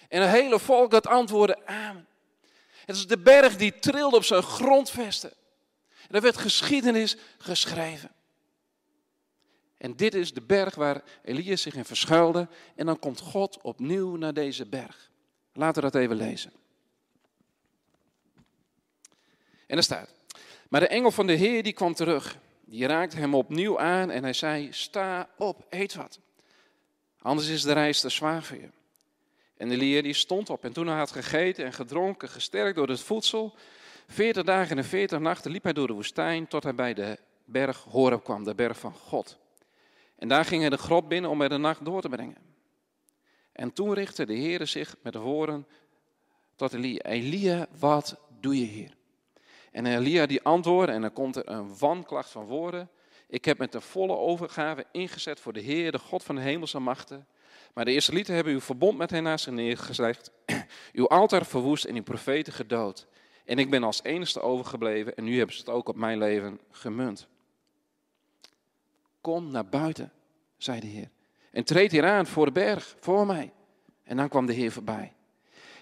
En 0.10 0.22
het 0.22 0.32
hele 0.32 0.60
volk 0.60 0.92
dat 0.92 1.08
antwoordde 1.08 1.66
amen. 1.66 2.08
Het 2.86 2.96
is 2.96 3.08
de 3.08 3.18
berg 3.18 3.56
die 3.56 3.80
trilde 3.80 4.16
op 4.16 4.24
zijn 4.24 4.44
grondvesten. 4.44 5.34
En 6.08 6.16
er 6.16 6.22
werd 6.22 6.38
geschiedenis 6.38 7.18
geschreven. 7.38 8.12
En 9.78 9.96
dit 9.96 10.16
is 10.16 10.34
de 10.34 10.42
berg 10.42 10.76
waar 10.76 11.04
Elias 11.24 11.62
zich 11.62 11.76
in 11.76 11.86
verschuilde. 11.86 12.48
En 12.76 12.86
dan 12.86 13.00
komt 13.00 13.20
God 13.20 13.62
opnieuw 13.62 14.16
naar 14.16 14.34
deze 14.34 14.66
berg. 14.66 15.12
Laten 15.54 15.84
we 15.84 15.92
dat 15.92 16.02
even 16.02 16.16
lezen. 16.16 16.52
En 19.68 19.78
er 19.78 19.84
staat. 19.84 20.14
Maar 20.70 20.80
de 20.80 20.88
engel 20.88 21.12
van 21.12 21.28
de 21.28 21.34
Heer 21.34 21.64
die 21.64 21.74
kwam 21.74 21.94
terug. 21.94 22.38
Die 22.66 22.86
raakte 22.86 23.18
hem 23.18 23.36
opnieuw 23.36 23.80
aan 23.80 24.12
en 24.12 24.24
hij 24.24 24.34
zei: 24.34 24.68
Sta 24.72 25.30
op, 25.38 25.66
eet 25.70 25.96
wat. 25.96 26.20
Anders 27.20 27.48
is 27.48 27.62
de 27.62 27.74
reis 27.74 28.00
te 28.00 28.10
zwaar 28.10 28.44
voor 28.44 28.58
je. 28.58 28.70
En 29.58 29.72
Elia 29.72 30.02
die 30.02 30.14
stond 30.14 30.50
op 30.50 30.64
en 30.64 30.74
toen 30.74 30.88
hij 30.88 30.98
had 30.98 31.12
gegeten 31.12 31.66
en 31.66 31.74
gedronken, 31.74 32.30
gesterkt 32.30 32.76
door 32.76 32.88
het 32.88 33.02
voedsel, 33.02 33.56
veertig 34.08 34.44
dagen 34.44 34.78
en 34.78 34.86
veertig 34.86 35.20
nachten 35.20 35.52
liep 35.52 35.64
hij 35.64 35.74
door 35.74 35.88
de 35.88 35.94
woestijn 35.94 36.48
tot 36.48 36.64
hij 36.64 36.76
bij 36.76 36.94
de 36.94 37.20
berg 37.46 37.84
Horeb 37.90 38.24
kwam, 38.24 38.44
de 38.44 38.56
berg 38.56 38.80
van 38.80 38.94
God. 38.94 39.38
En 40.16 40.28
daar 40.28 40.46
ging 40.46 40.62
hij 40.62 40.70
de 40.70 40.78
grot 40.78 41.08
binnen 41.08 41.30
om 41.30 41.42
er 41.42 41.50
de 41.50 41.58
nacht 41.58 41.86
door 41.86 42.02
te 42.02 42.10
brengen. 42.10 42.53
En 43.54 43.74
toen 43.74 43.94
richtte 43.94 44.26
de 44.26 44.34
Heer 44.34 44.68
zich 44.68 44.96
met 45.02 45.14
de 45.14 45.20
woorden 45.20 45.68
tot 46.56 46.74
Elia. 46.74 47.02
Elia, 47.02 47.68
wat 47.80 48.18
doe 48.40 48.60
je 48.60 48.66
hier? 48.66 48.96
En 49.72 49.86
Elia 49.86 50.26
die 50.26 50.42
antwoordde 50.42 50.94
en 50.94 51.02
dan 51.02 51.14
komt 51.14 51.36
er 51.36 51.50
een 51.50 51.78
wanklacht 51.78 52.30
van 52.30 52.46
woorden. 52.46 52.90
Ik 53.28 53.46
heb 53.46 53.58
met 53.58 53.72
de 53.72 53.82
volle 53.82 54.18
overgave 54.18 54.86
ingezet 54.92 55.40
voor 55.40 55.54
de 55.54 55.60
Heer, 55.60 55.92
de 55.92 56.00
God 56.00 56.24
van 56.24 56.36
de 56.36 56.42
hemelse 56.42 56.80
machten. 56.80 57.28
Maar 57.74 57.86
de 57.86 57.94
Israëlieten 57.94 58.36
hebben 58.36 58.54
uw 58.54 58.62
verbond 58.62 58.98
met 58.98 59.10
hen 59.10 59.24
naast 59.24 59.50
neergezegd, 59.50 60.32
uw 60.94 61.08
altaar 61.08 61.46
verwoest 61.46 61.86
en 61.86 61.96
uw 61.96 62.04
profeten 62.04 62.54
gedood. 62.54 63.08
En 63.46 63.60
ik 63.60 63.70
ben 63.70 63.84
als 63.84 64.04
enigste 64.04 64.42
overgebleven 64.42 65.16
en 65.16 65.24
nu 65.24 65.38
hebben 65.38 65.56
ze 65.56 65.62
het 65.62 65.70
ook 65.70 65.90
op 65.90 65.96
mijn 65.96 66.18
leven 66.18 66.60
gemunt. 66.72 67.28
Kom 69.22 69.52
naar 69.52 69.66
buiten, 69.66 70.12
zei 70.58 70.80
de 70.80 70.88
Heer. 70.88 71.10
En 71.54 71.64
treed 71.64 71.92
hier 71.92 72.06
aan 72.06 72.26
voor 72.26 72.46
de 72.46 72.52
berg, 72.52 72.96
voor 73.00 73.26
mij. 73.26 73.52
En 74.04 74.18
dan 74.18 74.30
kwam 74.30 74.46
de 74.46 74.54
Heer 74.54 74.72
voorbij. 74.72 75.14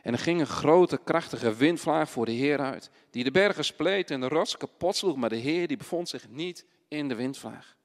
En 0.04 0.14
er 0.14 0.20
ging 0.20 0.40
een 0.40 0.48
grote, 0.48 1.00
krachtige 1.04 1.56
windvlaag 1.56 2.10
voor 2.10 2.26
de 2.26 2.32
Heer 2.32 2.60
uit, 2.60 2.90
die 3.10 3.24
de 3.24 3.32
bergen 3.32 3.66
spleet 3.66 4.12
en 4.12 4.20
de 4.20 4.28
rots 4.28 4.58
kapot 4.58 4.96
sloeg, 4.96 5.16
maar 5.16 5.30
de 5.30 5.36
Heer 5.36 5.68
die 5.68 5.78
bevond 5.78 6.10
zich 6.10 6.30
niet 6.30 6.66
in 6.88 7.08
de 7.08 7.16
windvlaag. 7.16 7.76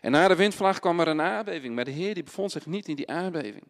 En 0.00 0.10
na 0.10 0.28
de 0.28 0.36
windvlaag 0.36 0.78
kwam 0.78 1.00
er 1.00 1.08
een 1.08 1.20
aardbeving, 1.20 1.74
maar 1.74 1.84
de 1.84 1.90
Heer 1.90 2.14
die 2.14 2.22
bevond 2.22 2.52
zich 2.52 2.66
niet 2.66 2.88
in 2.88 2.96
die 2.96 3.08
aardbeving. 3.08 3.64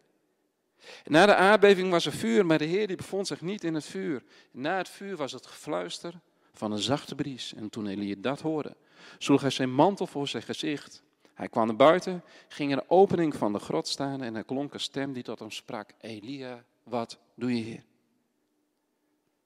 Na 1.05 1.25
de 1.25 1.35
aardbeving 1.35 1.89
was 1.89 2.05
er 2.05 2.11
vuur, 2.11 2.45
maar 2.45 2.57
de 2.57 2.65
Heer 2.65 2.87
die 2.87 2.95
bevond 2.95 3.27
zich 3.27 3.41
niet 3.41 3.63
in 3.63 3.73
het 3.73 3.85
vuur. 3.85 4.23
Na 4.51 4.77
het 4.77 4.89
vuur 4.89 5.15
was 5.15 5.31
het 5.31 5.45
gefluister 5.45 6.13
van 6.53 6.71
een 6.71 6.81
zachte 6.81 7.15
bries. 7.15 7.53
En 7.53 7.69
toen 7.69 7.87
Elia 7.87 8.15
dat 8.17 8.41
hoorde, 8.41 8.75
sloeg 9.17 9.41
hij 9.41 9.49
zijn 9.49 9.73
mantel 9.73 10.07
voor 10.07 10.27
zijn 10.27 10.43
gezicht. 10.43 11.03
Hij 11.33 11.49
kwam 11.49 11.67
naar 11.67 11.75
buiten, 11.75 12.23
ging 12.47 12.71
in 12.71 12.77
de 12.77 12.89
opening 12.89 13.35
van 13.35 13.53
de 13.53 13.59
grot 13.59 13.87
staan 13.87 14.21
en 14.21 14.35
er 14.35 14.43
klonk 14.43 14.73
een 14.73 14.79
stem 14.79 15.13
die 15.13 15.23
tot 15.23 15.39
hem 15.39 15.51
sprak. 15.51 15.89
Elia, 15.99 16.63
wat 16.83 17.19
doe 17.35 17.55
je 17.55 17.63
hier? 17.63 17.83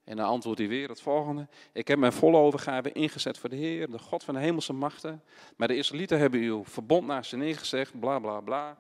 En 0.04 0.18
dan 0.18 0.26
antwoordt 0.26 0.60
hij 0.60 0.68
weer 0.68 0.90
het 0.90 1.02
volgende. 1.02 1.48
Ik 1.72 1.88
heb 1.88 2.00
mijn 2.00 2.14
volle 2.14 2.38
overgave 2.38 2.92
ingezet 2.92 3.38
voor 3.38 3.50
de 3.50 3.56
Heer, 3.56 3.92
de 3.92 4.00
God 4.00 4.24
van 4.24 4.34
de 4.34 4.40
hemelse 4.40 4.74
machten. 4.74 5.24
Maar 5.56 5.68
de 5.68 5.76
Israëlieten 5.76 6.20
hebben 6.20 6.40
uw 6.40 6.66
verbond 6.66 7.08
naast 7.08 7.30
ze 7.30 7.38
neergezegd, 7.38 8.00
bla 8.00 8.20
bla 8.20 8.40
bla. 8.40 8.78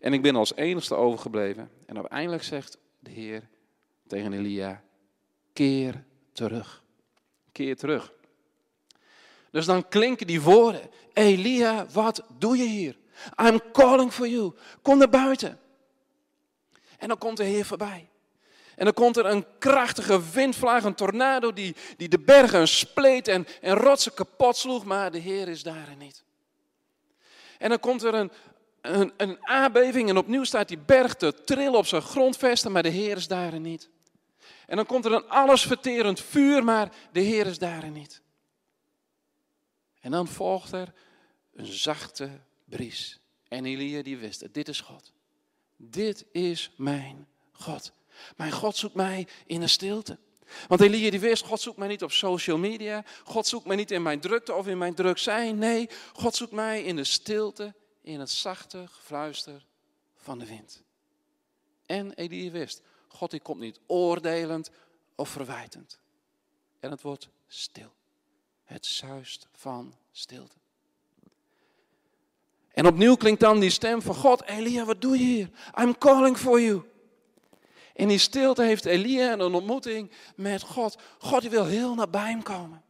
En 0.00 0.12
ik 0.12 0.22
ben 0.22 0.36
als 0.36 0.54
enigste 0.54 0.94
overgebleven. 0.94 1.70
En 1.86 1.96
uiteindelijk 1.96 2.42
zegt 2.42 2.78
de 2.98 3.10
Heer 3.10 3.48
tegen 4.06 4.32
Elia, 4.32 4.82
keer 5.52 6.04
terug. 6.32 6.82
Keer 7.52 7.76
terug. 7.76 8.12
Dus 9.50 9.66
dan 9.66 9.88
klinken 9.88 10.26
die 10.26 10.40
woorden. 10.40 10.90
Elia, 11.12 11.86
wat 11.92 12.22
doe 12.38 12.56
je 12.56 12.64
hier? 12.64 12.96
I'm 13.42 13.60
calling 13.72 14.12
for 14.12 14.28
you. 14.28 14.52
Kom 14.82 14.98
naar 14.98 15.08
buiten. 15.08 15.58
En 16.98 17.08
dan 17.08 17.18
komt 17.18 17.36
de 17.36 17.44
Heer 17.44 17.64
voorbij. 17.64 18.08
En 18.76 18.84
dan 18.84 18.94
komt 18.94 19.16
er 19.16 19.26
een 19.26 19.46
krachtige 19.58 20.30
windvlaag, 20.30 20.84
een 20.84 20.94
tornado 20.94 21.52
die, 21.52 21.76
die 21.96 22.08
de 22.08 22.18
bergen 22.18 22.68
spleet 22.68 23.28
en, 23.28 23.46
en 23.60 23.74
rotsen 23.74 24.14
kapot 24.14 24.56
sloeg, 24.56 24.84
maar 24.84 25.10
de 25.10 25.18
Heer 25.18 25.48
is 25.48 25.62
daar 25.62 25.94
niet. 25.98 26.24
En 27.58 27.68
dan 27.68 27.80
komt 27.80 28.02
er 28.02 28.14
een, 28.14 28.30
een, 28.80 29.12
een 29.16 29.38
aardbeving 29.40 30.08
en 30.08 30.16
opnieuw 30.16 30.44
staat 30.44 30.68
die 30.68 30.78
berg 30.78 31.14
te 31.14 31.34
trillen 31.44 31.78
op 31.78 31.86
zijn 31.86 32.02
grondvesten, 32.02 32.72
maar 32.72 32.82
de 32.82 32.88
Heer 32.88 33.16
is 33.16 33.28
daar 33.28 33.60
niet. 33.60 33.88
En 34.66 34.76
dan 34.76 34.86
komt 34.86 35.04
er 35.04 35.12
een 35.12 35.28
allesverterend 35.28 36.20
vuur, 36.20 36.64
maar 36.64 36.92
de 37.12 37.20
Heer 37.20 37.46
is 37.46 37.58
daar 37.58 37.90
niet. 37.90 38.22
En 40.00 40.10
dan 40.10 40.28
volgt 40.28 40.72
er 40.72 40.92
een 41.52 41.66
zachte 41.66 42.40
bries. 42.64 43.18
En 43.48 43.64
Elia 43.64 44.02
die 44.02 44.16
wist 44.16 44.54
dit 44.54 44.68
is 44.68 44.80
God. 44.80 45.12
Dit 45.76 46.24
is 46.32 46.70
mijn 46.76 47.28
God. 47.52 47.92
Mijn 48.36 48.52
God 48.52 48.76
zoekt 48.76 48.94
mij 48.94 49.28
in 49.46 49.60
de 49.60 49.66
stilte. 49.66 50.18
Want 50.68 50.80
Elia 50.80 51.10
die 51.10 51.20
wist, 51.20 51.44
God 51.44 51.60
zoekt 51.60 51.76
mij 51.76 51.88
niet 51.88 52.02
op 52.02 52.12
social 52.12 52.58
media. 52.58 53.04
God 53.24 53.46
zoekt 53.46 53.66
mij 53.66 53.76
niet 53.76 53.90
in 53.90 54.02
mijn 54.02 54.20
drukte 54.20 54.54
of 54.54 54.66
in 54.66 54.78
mijn 54.78 54.94
druk 54.94 55.18
zijn. 55.18 55.58
Nee, 55.58 55.88
God 56.12 56.34
zoekt 56.34 56.52
mij 56.52 56.82
in 56.82 56.96
de 56.96 57.04
stilte, 57.04 57.74
in 58.02 58.20
het 58.20 58.30
zachte 58.30 58.86
gefluister 58.88 59.66
van 60.16 60.38
de 60.38 60.46
wind. 60.46 60.82
En 61.86 62.12
Elia 62.12 62.50
wist, 62.50 62.82
God 63.08 63.30
die 63.30 63.40
komt 63.40 63.60
niet 63.60 63.80
oordelend 63.86 64.70
of 65.14 65.28
verwijtend. 65.28 65.98
En 66.80 66.90
het 66.90 67.02
wordt 67.02 67.28
stil. 67.46 67.92
Het 68.70 68.86
zuist 68.86 69.48
van 69.52 69.94
stilte. 70.12 70.56
En 72.72 72.86
opnieuw 72.86 73.16
klinkt 73.16 73.40
dan 73.40 73.60
die 73.60 73.70
stem 73.70 74.02
van 74.02 74.14
God, 74.14 74.42
Elia, 74.42 74.84
wat 74.84 75.00
doe 75.00 75.18
je 75.18 75.24
hier? 75.24 75.50
I'm 75.80 75.98
calling 75.98 76.36
for 76.36 76.60
you. 76.60 76.82
In 77.94 78.08
die 78.08 78.18
stilte 78.18 78.62
heeft 78.62 78.84
Elia 78.84 79.32
een 79.32 79.54
ontmoeting 79.54 80.10
met 80.36 80.62
God. 80.62 80.98
God 81.18 81.42
wil 81.42 81.64
heel 81.64 81.94
nabij 81.94 82.30
hem 82.30 82.42
komen. 82.42 82.82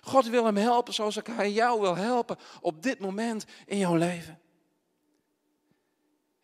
God 0.00 0.26
wil 0.26 0.44
hem 0.44 0.56
helpen 0.56 0.94
zoals 0.94 1.16
ik 1.16 1.26
hij 1.26 1.52
jou 1.52 1.80
wil 1.80 1.96
helpen 1.96 2.36
op 2.60 2.82
dit 2.82 2.98
moment 2.98 3.44
in 3.66 3.78
jouw 3.78 3.96
leven. 3.96 4.40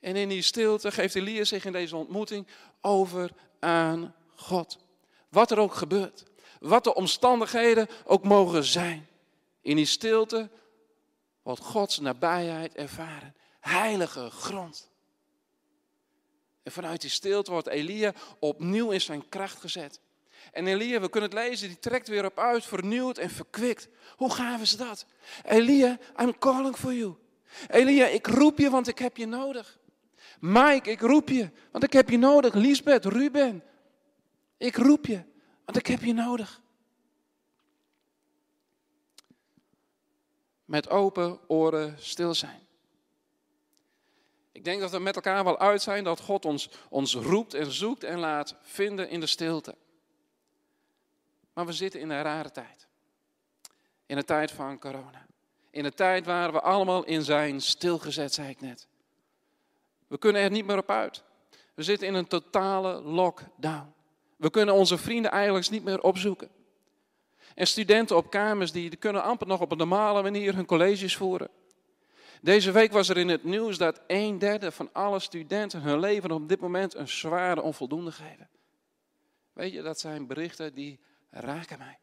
En 0.00 0.16
in 0.16 0.28
die 0.28 0.42
stilte 0.42 0.92
geeft 0.92 1.14
Elia 1.14 1.44
zich 1.44 1.64
in 1.64 1.72
deze 1.72 1.96
ontmoeting 1.96 2.46
over 2.80 3.30
aan 3.58 4.14
God. 4.34 4.78
Wat 5.28 5.50
er 5.50 5.58
ook 5.58 5.74
gebeurt. 5.74 6.24
Wat 6.60 6.84
de 6.84 6.94
omstandigheden 6.94 7.88
ook 8.04 8.24
mogen 8.24 8.64
zijn. 8.64 9.06
In 9.60 9.76
die 9.76 9.86
stilte 9.86 10.48
wordt 11.42 11.60
Gods 11.60 11.98
nabijheid 11.98 12.74
ervaren. 12.74 13.34
Heilige 13.60 14.30
grond. 14.30 14.90
En 16.62 16.72
vanuit 16.72 17.00
die 17.00 17.10
stilte 17.10 17.50
wordt 17.50 17.66
Elia 17.66 18.12
opnieuw 18.38 18.90
in 18.90 19.00
zijn 19.00 19.28
kracht 19.28 19.60
gezet. 19.60 20.00
En 20.52 20.66
Elia, 20.66 21.00
we 21.00 21.08
kunnen 21.08 21.30
het 21.30 21.38
lezen, 21.38 21.68
die 21.68 21.78
trekt 21.78 22.08
weer 22.08 22.24
op 22.24 22.38
uit, 22.38 22.64
vernieuwd 22.64 23.18
en 23.18 23.30
verkwikt. 23.30 23.88
Hoe 24.16 24.30
gaaf 24.30 24.60
is 24.60 24.76
dat? 24.76 25.06
Elia, 25.44 25.98
I'm 26.20 26.38
calling 26.38 26.76
for 26.76 26.94
you. 26.94 27.14
Elia, 27.68 28.06
ik 28.06 28.26
roep 28.26 28.58
je, 28.58 28.70
want 28.70 28.88
ik 28.88 28.98
heb 28.98 29.16
je 29.16 29.26
nodig. 29.26 29.78
Mike, 30.40 30.90
ik 30.90 31.00
roep 31.00 31.28
je, 31.28 31.50
want 31.70 31.84
ik 31.84 31.92
heb 31.92 32.08
je 32.08 32.18
nodig. 32.18 32.54
Lisbeth, 32.54 33.04
Ruben, 33.04 33.62
ik 34.58 34.76
roep 34.76 35.06
je, 35.06 35.22
want 35.66 35.78
ik 35.78 35.86
heb 35.86 36.00
je 36.00 36.12
nodig. 36.12 36.60
Met 40.64 40.88
open 40.88 41.38
oren 41.48 41.96
stil 41.98 42.34
zijn. 42.34 42.66
Ik 44.52 44.64
denk 44.64 44.80
dat 44.80 44.90
we 44.90 44.98
met 44.98 45.14
elkaar 45.14 45.44
wel 45.44 45.58
uit 45.58 45.82
zijn 45.82 46.04
dat 46.04 46.20
God 46.20 46.44
ons, 46.44 46.70
ons 46.88 47.14
roept 47.14 47.54
en 47.54 47.72
zoekt 47.72 48.04
en 48.04 48.18
laat 48.18 48.54
vinden 48.62 49.08
in 49.08 49.20
de 49.20 49.26
stilte. 49.26 49.74
Maar 51.52 51.66
we 51.66 51.72
zitten 51.72 52.00
in 52.00 52.10
een 52.10 52.22
rare 52.22 52.50
tijd. 52.50 52.86
In 54.06 54.16
de 54.16 54.24
tijd 54.24 54.50
van 54.50 54.78
corona. 54.78 55.26
In 55.70 55.84
een 55.84 55.94
tijd 55.94 56.26
waar 56.26 56.52
we 56.52 56.60
allemaal 56.60 57.04
in 57.04 57.22
zijn 57.22 57.60
stilgezet, 57.60 58.34
zei 58.34 58.48
ik 58.48 58.60
net. 58.60 58.86
We 60.06 60.18
kunnen 60.18 60.42
er 60.42 60.50
niet 60.50 60.66
meer 60.66 60.78
op 60.78 60.90
uit. 60.90 61.22
We 61.74 61.82
zitten 61.82 62.08
in 62.08 62.14
een 62.14 62.28
totale 62.28 63.00
lockdown. 63.00 63.94
We 64.36 64.50
kunnen 64.50 64.74
onze 64.74 64.98
vrienden 64.98 65.30
eigenlijk 65.30 65.70
niet 65.70 65.84
meer 65.84 66.02
opzoeken. 66.02 66.50
En 67.54 67.66
studenten 67.66 68.16
op 68.16 68.30
kamers 68.30 68.72
die 68.72 68.96
kunnen 68.96 69.22
amper 69.22 69.46
nog 69.46 69.60
op 69.60 69.70
een 69.70 69.78
normale 69.78 70.22
manier 70.22 70.54
hun 70.54 70.66
colleges 70.66 71.16
voeren. 71.16 71.50
Deze 72.42 72.70
week 72.70 72.92
was 72.92 73.08
er 73.08 73.16
in 73.16 73.28
het 73.28 73.44
nieuws 73.44 73.78
dat 73.78 74.00
een 74.06 74.38
derde 74.38 74.72
van 74.72 74.88
alle 74.92 75.18
studenten 75.18 75.80
hun 75.80 76.00
leven 76.00 76.30
op 76.30 76.48
dit 76.48 76.60
moment 76.60 76.94
een 76.94 77.08
zware 77.08 77.62
onvoldoende 77.62 78.12
geven. 78.12 78.48
Weet 79.52 79.72
je, 79.72 79.82
dat 79.82 80.00
zijn 80.00 80.26
berichten 80.26 80.74
die 80.74 81.00
raken 81.30 81.78
mij. 81.78 81.98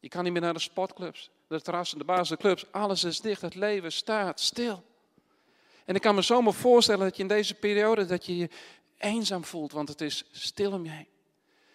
Je 0.00 0.08
kan 0.08 0.24
niet 0.24 0.32
meer 0.32 0.42
naar 0.42 0.52
de 0.52 0.58
sportclubs, 0.58 1.30
de 1.48 1.60
terrassen, 1.60 1.98
de 1.98 2.04
basisclubs. 2.04 2.72
Alles 2.72 3.04
is 3.04 3.20
dicht, 3.20 3.42
het 3.42 3.54
leven 3.54 3.92
staat 3.92 4.40
stil. 4.40 4.84
En 5.84 5.94
ik 5.94 6.00
kan 6.00 6.14
me 6.14 6.22
zomaar 6.22 6.52
voorstellen 6.52 7.04
dat 7.04 7.16
je 7.16 7.22
in 7.22 7.28
deze 7.28 7.54
periode 7.54 8.04
dat 8.04 8.26
je 8.26 8.48
eenzaam 8.98 9.44
voelt, 9.44 9.72
want 9.72 9.88
het 9.88 10.00
is 10.00 10.24
stil 10.30 10.72
om 10.72 10.84
je 10.84 10.90
heen. 10.90 11.08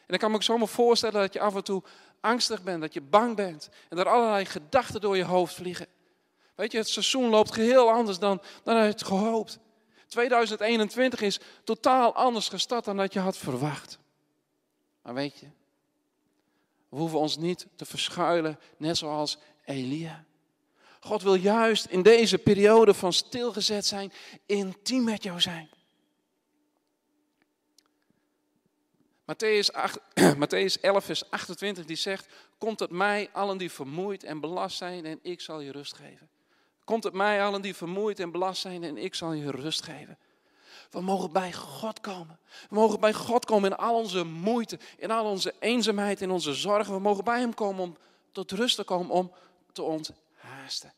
En 0.07 0.13
ik 0.13 0.19
kan 0.19 0.29
me 0.29 0.35
ook 0.35 0.43
zomaar 0.43 0.67
voorstellen 0.67 1.21
dat 1.21 1.33
je 1.33 1.39
af 1.39 1.55
en 1.55 1.63
toe 1.63 1.83
angstig 2.19 2.63
bent, 2.63 2.81
dat 2.81 2.93
je 2.93 3.01
bang 3.01 3.35
bent 3.35 3.69
en 3.89 3.97
dat 3.97 4.05
allerlei 4.05 4.45
gedachten 4.45 5.01
door 5.01 5.17
je 5.17 5.23
hoofd 5.23 5.53
vliegen. 5.53 5.87
Weet 6.55 6.71
je, 6.71 6.77
het 6.77 6.89
seizoen 6.89 7.29
loopt 7.29 7.53
geheel 7.53 7.91
anders 7.91 8.19
dan, 8.19 8.41
dan 8.63 8.77
het 8.77 9.03
gehoopt. 9.03 9.59
2021 10.07 11.21
is 11.21 11.39
totaal 11.63 12.15
anders 12.15 12.49
gestart 12.49 12.85
dan 12.85 12.97
dat 12.97 13.13
je 13.13 13.19
had 13.19 13.37
verwacht. 13.37 13.99
Maar 15.01 15.13
weet 15.13 15.39
je, 15.39 15.45
we 16.89 16.97
hoeven 16.97 17.19
ons 17.19 17.37
niet 17.37 17.67
te 17.75 17.85
verschuilen, 17.85 18.59
net 18.77 18.97
zoals 18.97 19.37
Elia. 19.65 20.25
God 20.99 21.21
wil 21.21 21.35
juist 21.35 21.85
in 21.85 22.01
deze 22.01 22.37
periode 22.37 22.93
van 22.93 23.13
stilgezet 23.13 23.85
zijn, 23.85 24.13
intiem 24.45 25.03
met 25.03 25.23
jou 25.23 25.41
zijn. 25.41 25.69
Matthäus, 29.25 29.71
8, 29.71 29.99
Matthäus 30.37 30.79
11, 30.81 31.05
vers 31.05 31.29
28, 31.29 31.85
die 31.85 31.95
zegt, 31.95 32.27
komt 32.57 32.79
het 32.79 32.91
mij 32.91 33.29
allen 33.31 33.57
die 33.57 33.71
vermoeid 33.71 34.23
en 34.23 34.39
belast 34.39 34.77
zijn 34.77 35.05
en 35.05 35.19
ik 35.21 35.41
zal 35.41 35.59
je 35.59 35.71
rust 35.71 35.95
geven. 35.95 36.29
Komt 36.83 37.03
het 37.03 37.13
mij 37.13 37.43
allen 37.43 37.61
die 37.61 37.75
vermoeid 37.75 38.19
en 38.19 38.31
belast 38.31 38.61
zijn 38.61 38.83
en 38.83 38.97
ik 38.97 39.15
zal 39.15 39.33
je 39.33 39.51
rust 39.51 39.83
geven. 39.83 40.17
We 40.89 41.01
mogen 41.01 41.31
bij 41.31 41.53
God 41.53 42.01
komen. 42.01 42.39
We 42.69 42.75
mogen 42.75 42.99
bij 42.99 43.13
God 43.13 43.45
komen 43.45 43.71
in 43.71 43.77
al 43.77 43.95
onze 43.95 44.23
moeite, 44.23 44.79
in 44.97 45.11
al 45.11 45.25
onze 45.25 45.53
eenzaamheid, 45.59 46.21
in 46.21 46.31
onze 46.31 46.53
zorgen. 46.53 46.93
We 46.93 46.99
mogen 46.99 47.23
bij 47.23 47.39
Hem 47.39 47.53
komen 47.53 47.83
om 47.83 47.97
tot 48.31 48.51
rust 48.51 48.75
te 48.75 48.83
komen, 48.83 49.11
om 49.11 49.31
te 49.71 49.83
onthaasten. 49.83 50.93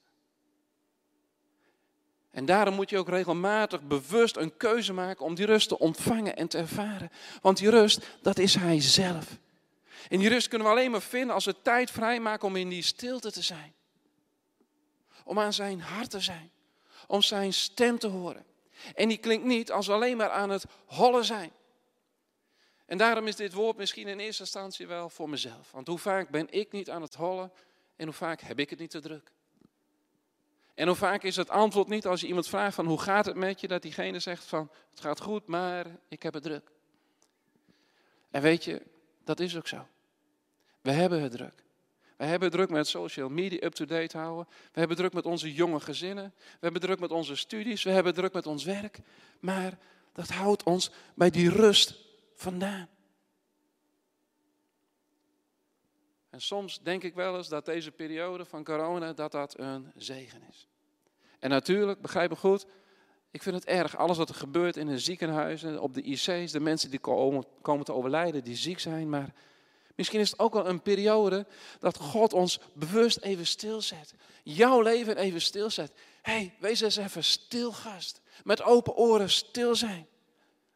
En 2.35 2.45
daarom 2.45 2.73
moet 2.73 2.89
je 2.89 2.97
ook 2.97 3.09
regelmatig 3.09 3.81
bewust 3.81 4.35
een 4.35 4.57
keuze 4.57 4.93
maken 4.93 5.25
om 5.25 5.35
die 5.35 5.45
rust 5.45 5.67
te 5.67 5.79
ontvangen 5.79 6.35
en 6.35 6.47
te 6.47 6.57
ervaren. 6.57 7.11
Want 7.41 7.57
die 7.57 7.69
rust, 7.69 8.07
dat 8.21 8.37
is 8.37 8.55
Hij 8.55 8.81
zelf. 8.81 9.37
En 10.09 10.19
die 10.19 10.29
rust 10.29 10.47
kunnen 10.47 10.67
we 10.67 10.73
alleen 10.73 10.91
maar 10.91 11.01
vinden 11.01 11.35
als 11.35 11.45
we 11.45 11.61
tijd 11.61 11.91
vrijmaken 11.91 12.47
om 12.47 12.55
in 12.55 12.69
die 12.69 12.81
stilte 12.81 13.31
te 13.31 13.41
zijn. 13.41 13.73
Om 15.23 15.39
aan 15.39 15.53
zijn 15.53 15.81
hart 15.81 16.09
te 16.09 16.19
zijn. 16.19 16.51
Om 17.07 17.21
zijn 17.21 17.53
stem 17.53 17.99
te 17.99 18.07
horen. 18.07 18.45
En 18.95 19.07
die 19.07 19.17
klinkt 19.17 19.45
niet 19.45 19.71
als 19.71 19.87
we 19.87 19.93
alleen 19.93 20.17
maar 20.17 20.29
aan 20.29 20.49
het 20.49 20.65
hollen 20.85 21.25
zijn. 21.25 21.51
En 22.85 22.97
daarom 22.97 23.27
is 23.27 23.35
dit 23.35 23.53
woord 23.53 23.77
misschien 23.77 24.07
in 24.07 24.19
eerste 24.19 24.43
instantie 24.43 24.87
wel 24.87 25.09
voor 25.09 25.29
mezelf. 25.29 25.71
Want 25.71 25.87
hoe 25.87 25.97
vaak 25.97 26.29
ben 26.29 26.47
ik 26.49 26.71
niet 26.71 26.89
aan 26.89 27.01
het 27.01 27.15
hollen 27.15 27.51
en 27.95 28.05
hoe 28.05 28.13
vaak 28.13 28.41
heb 28.41 28.59
ik 28.59 28.69
het 28.69 28.79
niet 28.79 28.91
te 28.91 28.99
druk? 28.99 29.34
En 30.75 30.87
hoe 30.87 30.95
vaak 30.95 31.23
is 31.23 31.35
het 31.35 31.49
antwoord 31.49 31.87
niet 31.87 32.05
als 32.05 32.21
je 32.21 32.27
iemand 32.27 32.47
vraagt 32.47 32.75
van 32.75 32.85
hoe 32.85 33.01
gaat 33.01 33.25
het 33.25 33.35
met 33.35 33.61
je, 33.61 33.67
dat 33.67 33.81
diegene 33.81 34.19
zegt 34.19 34.43
van 34.43 34.69
het 34.89 34.99
gaat 34.99 35.21
goed, 35.21 35.47
maar 35.47 35.85
ik 36.07 36.23
heb 36.23 36.33
het 36.33 36.43
druk. 36.43 36.71
En 38.31 38.41
weet 38.41 38.63
je, 38.63 38.81
dat 39.23 39.39
is 39.39 39.57
ook 39.57 39.67
zo. 39.67 39.87
We 40.81 40.91
hebben 40.91 41.21
het 41.21 41.31
druk. 41.31 41.63
We 42.17 42.25
hebben 42.25 42.51
druk 42.51 42.69
met 42.69 42.87
social 42.87 43.29
media 43.29 43.59
up-to-date 43.63 44.17
houden. 44.17 44.47
We 44.49 44.79
hebben 44.79 44.97
druk 44.97 45.13
met 45.13 45.25
onze 45.25 45.53
jonge 45.53 45.79
gezinnen. 45.79 46.33
We 46.37 46.57
hebben 46.59 46.81
druk 46.81 46.99
met 46.99 47.11
onze 47.11 47.35
studies. 47.35 47.83
We 47.83 47.89
hebben 47.89 48.13
druk 48.13 48.33
met 48.33 48.47
ons 48.47 48.63
werk. 48.63 48.99
Maar 49.39 49.77
dat 50.13 50.29
houdt 50.29 50.63
ons 50.63 50.91
bij 51.13 51.29
die 51.29 51.49
rust 51.49 51.95
vandaan. 52.35 52.87
En 56.35 56.41
soms 56.41 56.79
denk 56.81 57.03
ik 57.03 57.13
wel 57.13 57.37
eens 57.37 57.47
dat 57.47 57.65
deze 57.65 57.91
periode 57.91 58.45
van 58.45 58.63
corona 58.63 59.13
dat 59.13 59.31
dat 59.31 59.59
een 59.59 59.91
zegen 59.95 60.41
is. 60.49 60.67
En 61.39 61.49
natuurlijk, 61.49 62.01
begrijp 62.01 62.29
me 62.29 62.35
goed, 62.35 62.65
ik 63.31 63.43
vind 63.43 63.55
het 63.55 63.65
erg. 63.65 63.97
Alles 63.97 64.17
wat 64.17 64.29
er 64.29 64.35
gebeurt 64.35 64.77
in 64.77 64.87
een 64.87 64.99
ziekenhuis, 64.99 65.63
op 65.63 65.93
de 65.93 66.01
IC's, 66.01 66.51
de 66.51 66.59
mensen 66.59 66.89
die 66.89 66.99
komen, 66.99 67.83
te 67.83 67.93
overlijden, 67.93 68.43
die 68.43 68.55
ziek 68.55 68.79
zijn. 68.79 69.09
Maar 69.09 69.33
misschien 69.95 70.19
is 70.19 70.31
het 70.31 70.39
ook 70.39 70.53
wel 70.53 70.67
een 70.67 70.81
periode 70.81 71.45
dat 71.79 71.97
God 71.97 72.33
ons 72.33 72.59
bewust 72.73 73.17
even 73.17 73.45
stilzet. 73.45 74.13
Jouw 74.43 74.81
leven 74.81 75.17
even 75.17 75.41
stilzet. 75.41 75.91
Hey, 76.21 76.53
wees 76.59 76.81
eens 76.81 76.97
even 76.97 77.23
stil, 77.23 77.71
gast. 77.71 78.21
Met 78.43 78.61
open 78.61 78.95
oren 78.95 79.29
stil 79.29 79.75
zijn. 79.75 80.07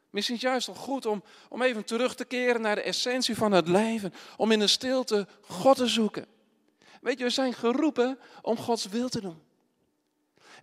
Misschien 0.09 0.35
is 0.35 0.41
juist 0.41 0.67
wel 0.67 0.75
goed 0.75 1.05
om, 1.05 1.23
om 1.49 1.61
even 1.61 1.85
terug 1.85 2.15
te 2.15 2.25
keren 2.25 2.61
naar 2.61 2.75
de 2.75 2.81
essentie 2.81 3.35
van 3.35 3.51
het 3.51 3.67
leven. 3.67 4.13
Om 4.37 4.51
in 4.51 4.59
de 4.59 4.67
stilte 4.67 5.27
God 5.41 5.77
te 5.77 5.87
zoeken. 5.87 6.25
Weet 7.01 7.17
je, 7.17 7.23
we 7.23 7.29
zijn 7.29 7.53
geroepen 7.53 8.19
om 8.41 8.57
Gods 8.57 8.85
wil 8.85 9.09
te 9.09 9.21
doen. 9.21 9.41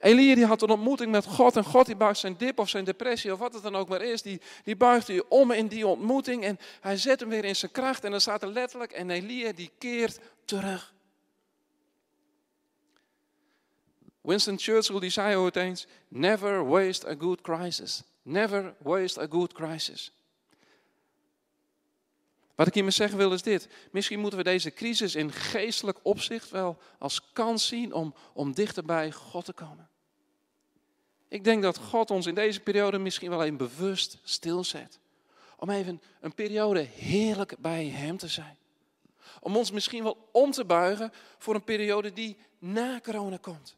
Elia 0.00 0.34
die 0.34 0.44
had 0.44 0.62
een 0.62 0.70
ontmoeting 0.70 1.10
met 1.10 1.24
God 1.24 1.56
en 1.56 1.64
God 1.64 1.86
die 1.86 1.96
buigt 1.96 2.18
zijn 2.18 2.36
dip 2.36 2.58
of 2.58 2.68
zijn 2.68 2.84
depressie 2.84 3.32
of 3.32 3.38
wat 3.38 3.54
het 3.54 3.62
dan 3.62 3.76
ook 3.76 3.88
maar 3.88 4.02
is. 4.02 4.22
Die, 4.22 4.40
die 4.64 4.76
buigt 4.76 5.08
hij 5.08 5.22
om 5.28 5.50
in 5.50 5.66
die 5.66 5.86
ontmoeting 5.86 6.44
en 6.44 6.58
hij 6.80 6.96
zet 6.96 7.20
hem 7.20 7.28
weer 7.28 7.44
in 7.44 7.56
zijn 7.56 7.72
kracht. 7.72 8.04
En 8.04 8.10
dan 8.10 8.20
staat 8.20 8.42
er 8.42 8.48
letterlijk 8.48 8.92
en 8.92 9.10
Elia 9.10 9.52
die 9.52 9.70
keert 9.78 10.20
terug. 10.44 10.94
Winston 14.20 14.58
Churchill 14.58 15.00
die 15.00 15.10
zei 15.10 15.36
ooit 15.36 15.56
eens, 15.56 15.86
never 16.08 16.66
waste 16.68 17.08
a 17.08 17.14
good 17.18 17.40
crisis. 17.40 18.02
Never 18.26 18.74
waste 18.78 19.20
a 19.20 19.26
good 19.30 19.52
crisis. 19.52 20.12
Wat 22.54 22.66
ik 22.66 22.74
hiermee 22.74 22.92
zeggen 22.92 23.18
wil 23.18 23.32
is 23.32 23.42
dit. 23.42 23.68
Misschien 23.90 24.20
moeten 24.20 24.38
we 24.38 24.44
deze 24.44 24.70
crisis 24.70 25.14
in 25.14 25.32
geestelijk 25.32 25.98
opzicht 26.02 26.50
wel 26.50 26.78
als 26.98 27.32
kans 27.32 27.66
zien 27.66 27.92
om, 27.92 28.14
om 28.32 28.52
dichter 28.52 28.84
bij 28.84 29.12
God 29.12 29.44
te 29.44 29.52
komen. 29.52 29.88
Ik 31.28 31.44
denk 31.44 31.62
dat 31.62 31.78
God 31.78 32.10
ons 32.10 32.26
in 32.26 32.34
deze 32.34 32.60
periode 32.60 32.98
misschien 32.98 33.30
wel 33.30 33.42
even 33.42 33.56
bewust 33.56 34.18
stilzet. 34.22 34.98
Om 35.56 35.70
even 35.70 36.02
een 36.20 36.34
periode 36.34 36.80
heerlijk 36.80 37.58
bij 37.58 37.86
Hem 37.86 38.16
te 38.16 38.28
zijn. 38.28 38.56
Om 39.40 39.56
ons 39.56 39.70
misschien 39.70 40.02
wel 40.02 40.28
om 40.32 40.50
te 40.50 40.64
buigen 40.64 41.12
voor 41.38 41.54
een 41.54 41.64
periode 41.64 42.12
die 42.12 42.36
na 42.58 43.00
corona 43.00 43.36
komt. 43.36 43.76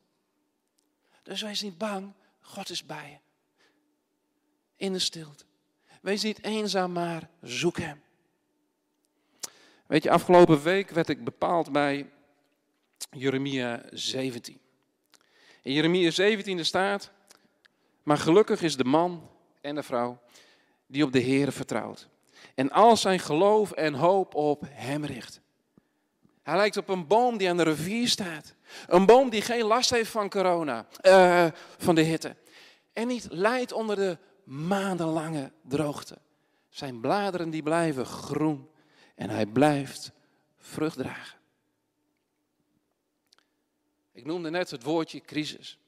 Dus 1.22 1.42
wees 1.42 1.62
niet 1.62 1.78
bang, 1.78 2.12
God 2.40 2.70
is 2.70 2.86
bij 2.86 3.10
je. 3.10 3.27
In 4.78 4.92
de 4.92 4.98
stilte. 4.98 5.44
Wees 6.00 6.22
niet 6.22 6.44
eenzaam, 6.44 6.92
maar 6.92 7.28
zoek 7.42 7.78
Hem. 7.78 8.02
Weet 9.86 10.02
je, 10.02 10.10
afgelopen 10.10 10.62
week 10.62 10.90
werd 10.90 11.08
ik 11.08 11.24
bepaald 11.24 11.72
bij 11.72 12.10
Jeremia 13.10 13.82
17. 13.90 14.60
In 15.62 15.72
Jeremia 15.72 16.10
17 16.10 16.64
staat, 16.64 17.10
maar 18.02 18.18
gelukkig 18.18 18.62
is 18.62 18.76
de 18.76 18.84
man 18.84 19.30
en 19.60 19.74
de 19.74 19.82
vrouw 19.82 20.20
die 20.86 21.04
op 21.04 21.12
de 21.12 21.18
Heer 21.18 21.52
vertrouwt. 21.52 22.08
En 22.54 22.70
al 22.70 22.96
zijn 22.96 23.18
geloof 23.18 23.72
en 23.72 23.94
hoop 23.94 24.34
op 24.34 24.62
Hem 24.66 25.04
richt. 25.04 25.40
Hij 26.42 26.56
lijkt 26.56 26.76
op 26.76 26.88
een 26.88 27.06
boom 27.06 27.36
die 27.36 27.48
aan 27.48 27.56
de 27.56 27.62
rivier 27.62 28.08
staat. 28.08 28.54
Een 28.86 29.06
boom 29.06 29.30
die 29.30 29.42
geen 29.42 29.64
last 29.64 29.90
heeft 29.90 30.10
van 30.10 30.28
corona, 30.28 30.86
uh, 31.02 31.46
van 31.78 31.94
de 31.94 32.02
hitte. 32.02 32.36
En 32.92 33.06
niet 33.06 33.26
lijdt 33.30 33.72
onder 33.72 33.96
de 33.96 34.18
maandenlange 34.48 35.52
droogte. 35.62 36.18
Zijn 36.68 37.00
bladeren 37.00 37.50
die 37.50 37.62
blijven 37.62 38.06
groen 38.06 38.70
en 39.14 39.30
hij 39.30 39.46
blijft 39.46 40.12
vrucht 40.56 40.96
dragen. 40.96 41.38
Ik 44.12 44.24
noemde 44.24 44.50
net 44.50 44.70
het 44.70 44.82
woordje 44.82 45.20
crisis. 45.20 45.78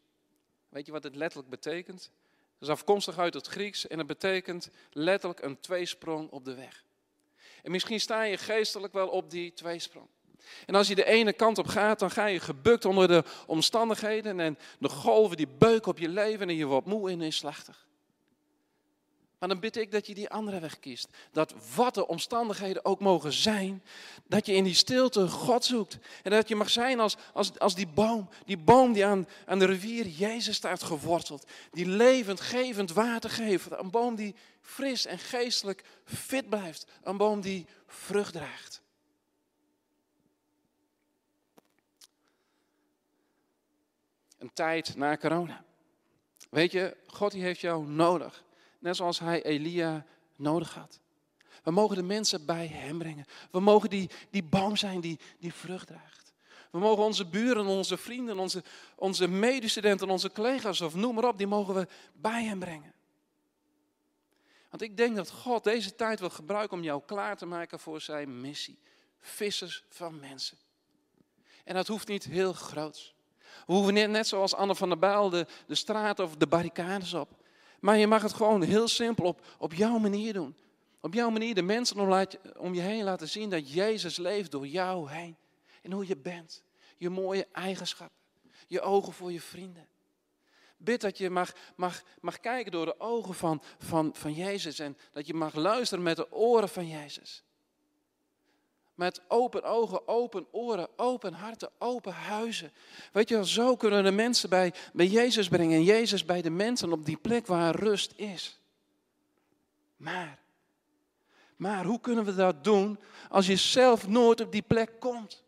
Weet 0.68 0.86
je 0.86 0.92
wat 0.92 1.02
het 1.02 1.16
letterlijk 1.16 1.50
betekent? 1.50 2.10
Het 2.52 2.68
is 2.68 2.68
afkomstig 2.68 3.18
uit 3.18 3.34
het 3.34 3.46
Grieks 3.46 3.86
en 3.86 3.98
het 3.98 4.06
betekent 4.06 4.70
letterlijk 4.90 5.42
een 5.42 5.60
tweesprong 5.60 6.30
op 6.30 6.44
de 6.44 6.54
weg. 6.54 6.84
En 7.62 7.70
misschien 7.70 8.00
sta 8.00 8.22
je 8.22 8.36
geestelijk 8.36 8.92
wel 8.92 9.08
op 9.08 9.30
die 9.30 9.52
tweesprong. 9.52 10.06
En 10.66 10.74
als 10.74 10.88
je 10.88 10.94
de 10.94 11.04
ene 11.04 11.32
kant 11.32 11.58
op 11.58 11.66
gaat, 11.66 11.98
dan 11.98 12.10
ga 12.10 12.26
je 12.26 12.40
gebukt 12.40 12.84
onder 12.84 13.08
de 13.08 13.24
omstandigheden 13.46 14.40
en 14.40 14.58
de 14.78 14.88
golven 14.88 15.36
die 15.36 15.48
beuken 15.48 15.90
op 15.90 15.98
je 15.98 16.08
leven 16.08 16.48
en 16.48 16.56
je 16.56 16.66
wordt 16.66 16.86
moe 16.86 17.10
en 17.10 17.18
neerslachtig. 17.18 17.88
Maar 19.40 19.48
dan 19.48 19.60
bid 19.60 19.76
ik 19.76 19.90
dat 19.90 20.06
je 20.06 20.14
die 20.14 20.30
andere 20.30 20.60
weg 20.60 20.78
kiest. 20.78 21.08
Dat 21.32 21.54
wat 21.74 21.94
de 21.94 22.06
omstandigheden 22.06 22.84
ook 22.84 23.00
mogen 23.00 23.32
zijn, 23.32 23.82
dat 24.26 24.46
je 24.46 24.52
in 24.52 24.64
die 24.64 24.74
stilte 24.74 25.28
God 25.28 25.64
zoekt. 25.64 25.98
En 26.22 26.30
dat 26.30 26.48
je 26.48 26.56
mag 26.56 26.70
zijn 26.70 27.00
als, 27.00 27.16
als, 27.32 27.58
als 27.58 27.74
die 27.74 27.86
boom. 27.86 28.28
Die 28.44 28.58
boom 28.58 28.92
die 28.92 29.06
aan, 29.06 29.28
aan 29.46 29.58
de 29.58 29.64
rivier 29.64 30.06
Jezus 30.06 30.56
staat 30.56 30.82
geworteld. 30.82 31.46
Die 31.70 31.86
levend, 31.86 32.40
gevend 32.40 32.92
water 32.92 33.30
geeft. 33.30 33.70
Een 33.70 33.90
boom 33.90 34.14
die 34.14 34.34
fris 34.60 35.06
en 35.06 35.18
geestelijk 35.18 35.84
fit 36.04 36.48
blijft. 36.48 36.86
Een 37.02 37.16
boom 37.16 37.40
die 37.40 37.66
vrucht 37.86 38.32
draagt. 38.32 38.82
Een 44.38 44.52
tijd 44.52 44.96
na 44.96 45.16
corona. 45.16 45.64
Weet 46.50 46.72
je, 46.72 46.96
God 47.06 47.32
die 47.32 47.42
heeft 47.42 47.60
jou 47.60 47.86
nodig. 47.86 48.48
Net 48.80 48.96
zoals 48.96 49.18
hij 49.18 49.42
Elia 49.42 50.04
nodig 50.36 50.74
had. 50.74 51.00
We 51.62 51.70
mogen 51.70 51.96
de 51.96 52.02
mensen 52.02 52.46
bij 52.46 52.66
hem 52.66 52.98
brengen. 52.98 53.26
We 53.50 53.60
mogen 53.60 53.90
die, 53.90 54.10
die 54.30 54.42
boom 54.42 54.76
zijn 54.76 55.00
die, 55.00 55.18
die 55.38 55.54
vrucht 55.54 55.86
draagt. 55.86 56.32
We 56.70 56.78
mogen 56.78 57.04
onze 57.04 57.26
buren, 57.26 57.66
onze 57.66 57.96
vrienden, 57.96 58.38
onze, 58.38 58.62
onze 58.94 59.28
medestudenten, 59.28 60.10
onze 60.10 60.32
collega's 60.32 60.80
of 60.80 60.94
noem 60.94 61.14
maar 61.14 61.28
op, 61.28 61.38
die 61.38 61.46
mogen 61.46 61.74
we 61.74 61.88
bij 62.12 62.44
hem 62.44 62.58
brengen. 62.58 62.92
Want 64.70 64.82
ik 64.82 64.96
denk 64.96 65.16
dat 65.16 65.30
God 65.30 65.64
deze 65.64 65.94
tijd 65.94 66.20
wil 66.20 66.30
gebruiken 66.30 66.76
om 66.76 66.84
jou 66.84 67.02
klaar 67.06 67.36
te 67.36 67.46
maken 67.46 67.80
voor 67.80 68.00
zijn 68.00 68.40
missie. 68.40 68.78
Vissers 69.20 69.84
van 69.88 70.20
mensen. 70.20 70.58
En 71.64 71.74
dat 71.74 71.86
hoeft 71.86 72.08
niet 72.08 72.24
heel 72.24 72.52
groots. 72.52 73.14
We 73.66 73.72
hoeven 73.72 73.94
net, 73.94 74.10
net 74.10 74.26
zoals 74.26 74.54
Anne 74.54 74.74
van 74.74 74.88
der 74.88 74.98
Bijl 74.98 75.30
de, 75.30 75.46
de 75.66 75.74
straat 75.74 76.18
of 76.18 76.36
de 76.36 76.46
barricades 76.46 77.14
op. 77.14 77.38
Maar 77.80 77.98
je 77.98 78.06
mag 78.06 78.22
het 78.22 78.32
gewoon 78.32 78.62
heel 78.62 78.88
simpel 78.88 79.24
op, 79.24 79.46
op 79.58 79.74
jouw 79.74 79.98
manier 79.98 80.32
doen. 80.32 80.56
Op 81.00 81.14
jouw 81.14 81.30
manier 81.30 81.54
de 81.54 81.62
mensen 81.62 81.98
om, 81.98 82.26
om 82.56 82.74
je 82.74 82.80
heen 82.80 83.04
laten 83.04 83.28
zien 83.28 83.50
dat 83.50 83.72
Jezus 83.72 84.16
leeft 84.16 84.50
door 84.50 84.66
jou 84.66 85.10
heen. 85.10 85.36
En 85.82 85.92
hoe 85.92 86.06
je 86.06 86.16
bent. 86.16 86.62
Je 86.96 87.10
mooie 87.10 87.46
eigenschappen. 87.52 88.18
Je 88.66 88.80
ogen 88.80 89.12
voor 89.12 89.32
je 89.32 89.40
vrienden. 89.40 89.88
Bid 90.76 91.00
dat 91.00 91.18
je 91.18 91.30
mag, 91.30 91.52
mag, 91.76 92.02
mag 92.20 92.40
kijken 92.40 92.72
door 92.72 92.84
de 92.84 93.00
ogen 93.00 93.34
van, 93.34 93.62
van, 93.78 94.14
van 94.14 94.32
Jezus. 94.32 94.78
En 94.78 94.96
dat 95.12 95.26
je 95.26 95.34
mag 95.34 95.54
luisteren 95.54 96.04
met 96.04 96.16
de 96.16 96.32
oren 96.32 96.68
van 96.68 96.88
Jezus. 96.88 97.44
Met 99.00 99.20
open 99.28 99.62
ogen, 99.62 100.08
open 100.08 100.46
oren, 100.50 100.88
open 100.96 101.32
harten, 101.32 101.70
open 101.78 102.12
huizen. 102.12 102.72
Weet 103.12 103.28
je 103.28 103.46
zo 103.46 103.76
kunnen 103.76 104.04
de 104.04 104.10
mensen 104.10 104.48
bij, 104.48 104.74
bij 104.92 105.06
Jezus 105.06 105.48
brengen. 105.48 105.76
En 105.76 105.84
Jezus 105.84 106.24
bij 106.24 106.42
de 106.42 106.50
mensen 106.50 106.92
op 106.92 107.04
die 107.04 107.16
plek 107.16 107.46
waar 107.46 107.74
rust 107.74 108.12
is. 108.16 108.58
Maar, 109.96 110.38
maar 111.56 111.84
hoe 111.84 112.00
kunnen 112.00 112.24
we 112.24 112.34
dat 112.34 112.64
doen 112.64 112.98
als 113.28 113.46
je 113.46 113.56
zelf 113.56 114.08
nooit 114.08 114.40
op 114.40 114.52
die 114.52 114.62
plek 114.62 114.90
komt? 114.98 115.44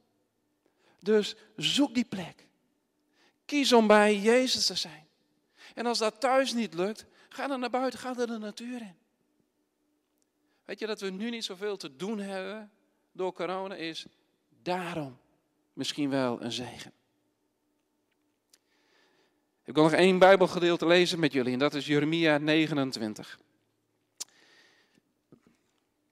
Dus 1.01 1.35
zoek 1.57 1.95
die 1.95 2.05
plek. 2.05 2.47
Kies 3.45 3.73
om 3.73 3.87
bij 3.87 4.19
Jezus 4.19 4.67
te 4.67 4.75
zijn. 4.75 5.07
En 5.75 5.87
als 5.87 5.99
dat 5.99 6.21
thuis 6.21 6.53
niet 6.53 6.75
lukt, 6.75 7.05
ga 7.29 7.47
dan 7.47 7.61
naar 7.61 7.71
buiten, 7.71 7.99
ga 7.99 8.17
er 8.19 8.27
de 8.27 8.39
natuur 8.39 8.81
in. 8.81 8.97
Weet 10.65 10.79
je 10.79 10.87
dat 10.87 11.01
we 11.01 11.11
nu 11.11 11.31
niet 11.31 11.45
zoveel 11.45 11.77
te 11.77 11.97
doen 11.97 12.19
hebben 12.19 12.71
door 13.13 13.33
corona 13.33 13.75
is 13.75 14.07
daarom 14.63 15.19
misschien 15.73 16.11
wel 16.11 16.43
een 16.43 16.53
zegen. 16.53 16.93
Ik 19.65 19.75
wil 19.75 19.83
nog 19.83 19.93
één 19.93 20.19
Bijbelgedeelte 20.19 20.87
lezen 20.87 21.19
met 21.19 21.33
jullie 21.33 21.53
en 21.53 21.59
dat 21.59 21.75
is 21.75 21.87
Jeremia 21.87 22.39
29. 22.39 23.39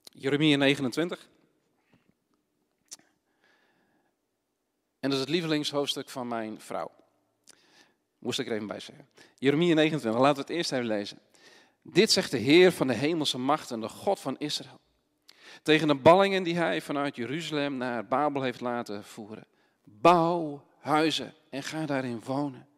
Jeremia 0.05 0.57
29. 0.57 1.29
En 5.01 5.11
dat 5.11 5.13
is 5.13 5.21
het 5.21 5.29
lievelingshoofdstuk 5.29 6.09
van 6.09 6.29
mijn 6.29 6.61
vrouw. 6.61 6.91
Moest 8.19 8.39
ik 8.39 8.47
er 8.47 8.53
even 8.53 8.67
bij 8.67 8.81
zeggen. 8.81 9.09
Jeremia 9.39 9.75
29, 9.75 10.21
laten 10.21 10.37
we 10.37 10.41
het 10.41 10.51
eerst 10.51 10.73
even 10.73 10.87
lezen. 10.87 11.19
Dit 11.83 12.11
zegt 12.11 12.31
de 12.31 12.39
Heer 12.39 12.73
van 12.73 12.87
de 12.87 12.95
hemelse 12.95 13.39
machten, 13.39 13.81
de 13.81 13.89
God 13.89 14.21
van 14.21 14.39
Israël. 14.39 14.81
Tegen 15.63 15.89
de 15.89 15.95
ballingen 15.95 16.43
die 16.43 16.57
hij 16.57 16.81
vanuit 16.81 17.17
Jeruzalem 17.17 17.77
naar 17.77 18.07
Babel 18.07 18.43
heeft 18.43 18.61
laten 18.61 19.05
voeren. 19.05 19.47
Bouw 19.85 20.65
huizen 20.79 21.35
en 21.51 21.63
ga 21.63 21.87
daarin 21.87 22.23
wonen. 22.25 22.69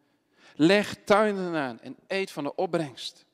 Leg 0.55 0.95
tuinen 1.05 1.55
aan 1.55 1.79
en 1.79 1.95
eet 2.07 2.31
van 2.31 2.43
de 2.43 2.55
opbrengst. 2.55 3.25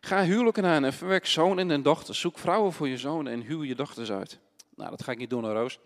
Ga 0.00 0.24
huwelijken 0.24 0.64
aan 0.64 0.84
en 0.84 0.92
verwek 0.92 1.26
zonen 1.26 1.70
en 1.70 1.82
dochters. 1.82 2.20
Zoek 2.20 2.38
vrouwen 2.38 2.72
voor 2.72 2.88
je 2.88 2.98
zonen 2.98 3.32
en 3.32 3.42
huw 3.42 3.62
je 3.62 3.74
dochters 3.74 4.10
uit. 4.10 4.38
Nou, 4.74 4.90
dat 4.90 5.02
ga 5.02 5.12
ik 5.12 5.18
niet 5.18 5.30
doen, 5.30 5.52
Roos. 5.52 5.78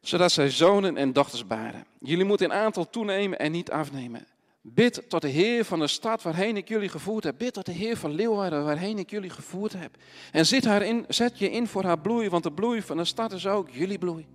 Zodat 0.00 0.32
zij 0.32 0.50
zonen 0.50 0.96
en 0.96 1.12
dochters 1.12 1.46
baren. 1.46 1.86
Jullie 2.00 2.24
moeten 2.24 2.46
in 2.46 2.52
aantal 2.52 2.90
toenemen 2.90 3.38
en 3.38 3.52
niet 3.52 3.70
afnemen. 3.70 4.26
Bid 4.60 5.02
tot 5.08 5.22
de 5.22 5.28
Heer 5.28 5.64
van 5.64 5.78
de 5.78 5.86
stad 5.86 6.22
waarheen 6.22 6.56
ik 6.56 6.68
jullie 6.68 6.88
gevoerd 6.88 7.24
heb. 7.24 7.34
Bid 7.38 7.52
tot 7.52 7.66
de 7.66 7.72
Heer 7.72 7.96
van 7.96 8.14
Leeuwarden 8.14 8.64
waarheen 8.64 8.98
ik 8.98 9.10
jullie 9.10 9.30
gevoerd 9.30 9.72
heb. 9.72 9.96
En 10.32 10.46
zet, 10.46 10.64
haar 10.64 10.82
in, 10.82 11.04
zet 11.08 11.38
je 11.38 11.50
in 11.50 11.66
voor 11.66 11.84
haar 11.84 11.98
bloei, 11.98 12.28
want 12.28 12.42
de 12.42 12.52
bloei 12.52 12.82
van 12.82 12.96
de 12.96 13.04
stad 13.04 13.32
is 13.32 13.46
ook 13.46 13.70
jullie 13.70 13.98
bloei. 13.98 14.26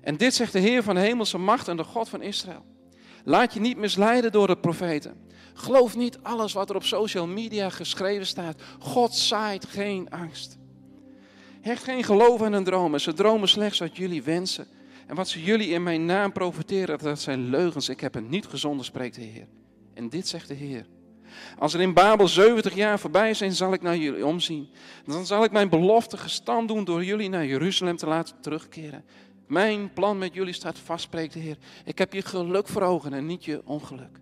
En 0.00 0.16
dit 0.16 0.34
zegt 0.34 0.52
de 0.52 0.58
Heer 0.58 0.82
van 0.82 0.94
de 0.94 1.00
hemelse 1.00 1.38
macht 1.38 1.68
en 1.68 1.76
de 1.76 1.84
God 1.84 2.08
van 2.08 2.22
Israël. 2.22 2.64
Laat 3.24 3.54
je 3.54 3.60
niet 3.60 3.76
misleiden 3.76 4.32
door 4.32 4.46
de 4.46 4.56
profeten. 4.56 5.26
Geloof 5.54 5.96
niet 5.96 6.18
alles 6.22 6.52
wat 6.52 6.70
er 6.70 6.76
op 6.76 6.84
social 6.84 7.26
media 7.26 7.70
geschreven 7.70 8.26
staat. 8.26 8.62
God 8.78 9.14
zaait 9.14 9.66
geen 9.66 10.10
angst. 10.10 10.58
Hecht 11.60 11.82
geen 11.82 12.04
geloof 12.04 12.42
aan 12.42 12.52
hun 12.52 12.64
dromen. 12.64 13.00
Ze 13.00 13.12
dromen 13.12 13.48
slechts 13.48 13.78
wat 13.78 13.96
jullie 13.96 14.22
wensen. 14.22 14.66
En 15.08 15.14
wat 15.14 15.28
ze 15.28 15.42
jullie 15.42 15.68
in 15.68 15.82
mijn 15.82 16.04
naam 16.04 16.32
profiteren, 16.32 16.98
dat 16.98 17.20
zijn 17.20 17.48
leugens. 17.50 17.88
Ik 17.88 18.00
heb 18.00 18.14
het 18.14 18.28
niet 18.28 18.46
gezonden, 18.46 18.84
spreekt 18.84 19.14
de 19.14 19.22
Heer. 19.22 19.46
En 19.94 20.08
dit 20.08 20.28
zegt 20.28 20.48
de 20.48 20.54
Heer. 20.54 20.86
Als 21.58 21.74
er 21.74 21.80
in 21.80 21.94
Babel 21.94 22.28
70 22.28 22.74
jaar 22.74 22.98
voorbij 22.98 23.34
zijn, 23.34 23.52
zal 23.52 23.72
ik 23.72 23.82
naar 23.82 23.96
jullie 23.96 24.26
omzien. 24.26 24.68
Dan 25.04 25.26
zal 25.26 25.44
ik 25.44 25.50
mijn 25.50 25.68
belofte 25.68 26.16
gestand 26.16 26.68
doen 26.68 26.84
door 26.84 27.04
jullie 27.04 27.28
naar 27.28 27.46
Jeruzalem 27.46 27.96
te 27.96 28.06
laten 28.06 28.40
terugkeren. 28.40 29.04
Mijn 29.46 29.92
plan 29.92 30.18
met 30.18 30.34
jullie 30.34 30.52
staat 30.52 30.78
vast, 30.78 31.02
spreekt 31.02 31.32
de 31.32 31.38
Heer. 31.38 31.58
Ik 31.84 31.98
heb 31.98 32.12
je 32.12 32.22
geluk 32.22 32.68
voor 32.68 32.82
ogen 32.82 33.12
en 33.12 33.26
niet 33.26 33.44
je 33.44 33.62
ongeluk. 33.64 34.20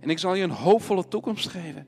En 0.00 0.10
ik 0.10 0.18
zal 0.18 0.34
je 0.34 0.42
een 0.42 0.50
hoopvolle 0.50 1.08
toekomst 1.08 1.48
geven. 1.48 1.86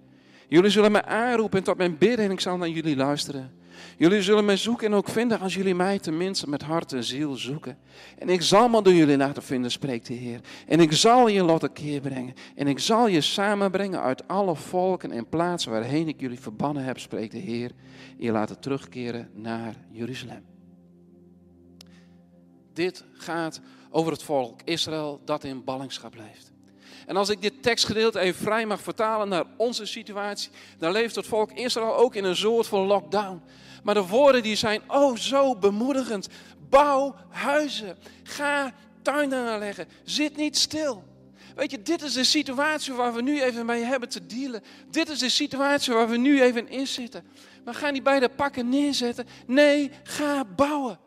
Jullie 0.49 0.71
zullen 0.71 0.93
mij 0.93 1.05
aanroepen 1.05 1.59
en 1.59 1.65
tot 1.65 1.77
mijn 1.77 1.99
bidden 1.99 2.25
en 2.25 2.31
ik 2.31 2.41
zal 2.41 2.57
naar 2.57 2.69
jullie 2.69 2.97
luisteren. 2.97 3.61
Jullie 3.99 4.23
zullen 4.23 4.45
mij 4.45 4.57
zoeken 4.57 4.87
en 4.87 4.95
ook 4.95 5.09
vinden 5.09 5.41
als 5.41 5.55
jullie 5.55 5.75
mij 5.75 5.99
tenminste 5.99 6.49
met 6.49 6.63
hart 6.63 6.93
en 6.93 7.05
ziel 7.05 7.35
zoeken. 7.35 7.79
En 8.19 8.29
ik 8.29 8.43
zal 8.43 8.69
maar 8.69 8.83
door 8.83 8.95
jullie 8.95 9.33
te 9.33 9.43
vinden, 9.43 9.71
spreekt 9.71 10.07
de 10.07 10.15
Heer. 10.15 10.41
En 10.67 10.81
ik 10.81 10.93
zal 10.93 11.29
je 11.29 11.43
lot 11.43 11.73
keer 11.73 12.01
brengen. 12.01 12.35
En 12.55 12.67
ik 12.67 12.79
zal 12.79 13.07
je 13.07 13.21
samenbrengen 13.21 14.01
uit 14.01 14.29
alle 14.29 14.57
volken 14.57 15.11
en 15.11 15.29
plaatsen 15.29 15.71
waarheen 15.71 16.09
ik 16.09 16.21
jullie 16.21 16.41
verbannen 16.41 16.85
heb, 16.85 16.99
spreekt 16.99 17.33
de 17.33 17.39
Heer. 17.39 17.71
En 18.19 18.25
je 18.25 18.33
laten 18.33 18.61
terugkeren 18.61 19.31
naar 19.35 19.75
Jeruzalem. 19.91 20.45
Dit 22.73 23.05
gaat 23.13 23.61
over 23.91 24.13
het 24.13 24.23
volk 24.23 24.61
Israël 24.65 25.21
dat 25.25 25.45
in 25.45 25.65
ballingschap 25.65 26.15
leeft. 26.15 26.53
En 27.07 27.17
als 27.17 27.29
ik 27.29 27.43
dit 27.43 27.63
tekstgedeelte 27.63 28.19
even 28.19 28.43
vrij 28.43 28.67
mag 28.67 28.81
vertalen 28.81 29.29
naar 29.29 29.45
onze 29.57 29.87
situatie, 29.87 30.51
dan 30.79 30.93
leeft 30.93 31.15
het 31.15 31.27
volk 31.27 31.53
Israël 31.53 31.97
ook 31.97 32.15
in 32.15 32.25
een 32.25 32.37
soort 32.37 32.67
van 32.67 32.87
lockdown. 32.87 33.43
Maar 33.83 33.95
de 33.95 34.07
woorden 34.07 34.43
die 34.43 34.57
zijn 34.57 34.83
oh 34.87 35.17
zo 35.17 35.57
bemoedigend. 35.57 36.29
Bouw 36.69 37.15
huizen. 37.29 37.97
Ga 38.23 38.73
tuinen 39.03 39.49
aanleggen. 39.49 39.89
Zit 40.05 40.37
niet 40.37 40.59
stil. 40.59 41.05
Weet 41.55 41.71
je, 41.71 41.83
dit 41.83 42.03
is 42.03 42.13
de 42.13 42.25
situatie 42.25 42.93
waar 42.93 43.15
we 43.15 43.23
nu 43.23 43.43
even 43.43 43.67
mee 43.67 43.83
hebben 43.83 44.09
te 44.09 44.27
dealen. 44.27 44.63
Dit 44.91 45.09
is 45.09 45.19
de 45.19 45.29
situatie 45.29 45.95
waar 45.95 46.09
we 46.09 46.17
nu 46.17 46.43
even 46.43 46.69
in 46.69 46.87
zitten. 46.87 47.25
We 47.65 47.75
gaan 47.75 47.93
niet 47.93 48.03
bij 48.03 48.21
de 48.21 48.29
pakken 48.29 48.69
neerzetten. 48.69 49.27
Nee, 49.47 49.91
ga 50.03 50.45
bouwen. 50.45 50.99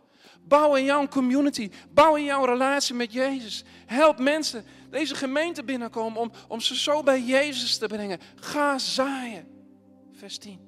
Bouw 0.48 0.76
in 0.76 0.84
jouw 0.84 1.08
community. 1.08 1.70
Bouw 1.90 2.16
in 2.16 2.24
jouw 2.24 2.46
relatie 2.46 2.96
met 2.96 3.14
Jezus. 3.14 3.64
Help 3.86 4.20
mensen 4.20 4.66
deze 4.90 5.16
gemeente 5.16 5.64
binnenkomen 5.64 6.22
om, 6.22 6.32
om 6.48 6.60
ze 6.60 6.76
zo 6.76 7.04
bij 7.04 7.22
Jezus 7.22 7.78
te 7.78 7.88
brengen. 7.88 8.20
Ga 8.36 8.78
zaaien. 8.78 9.48
Vers 10.12 10.38
10. 10.38 10.60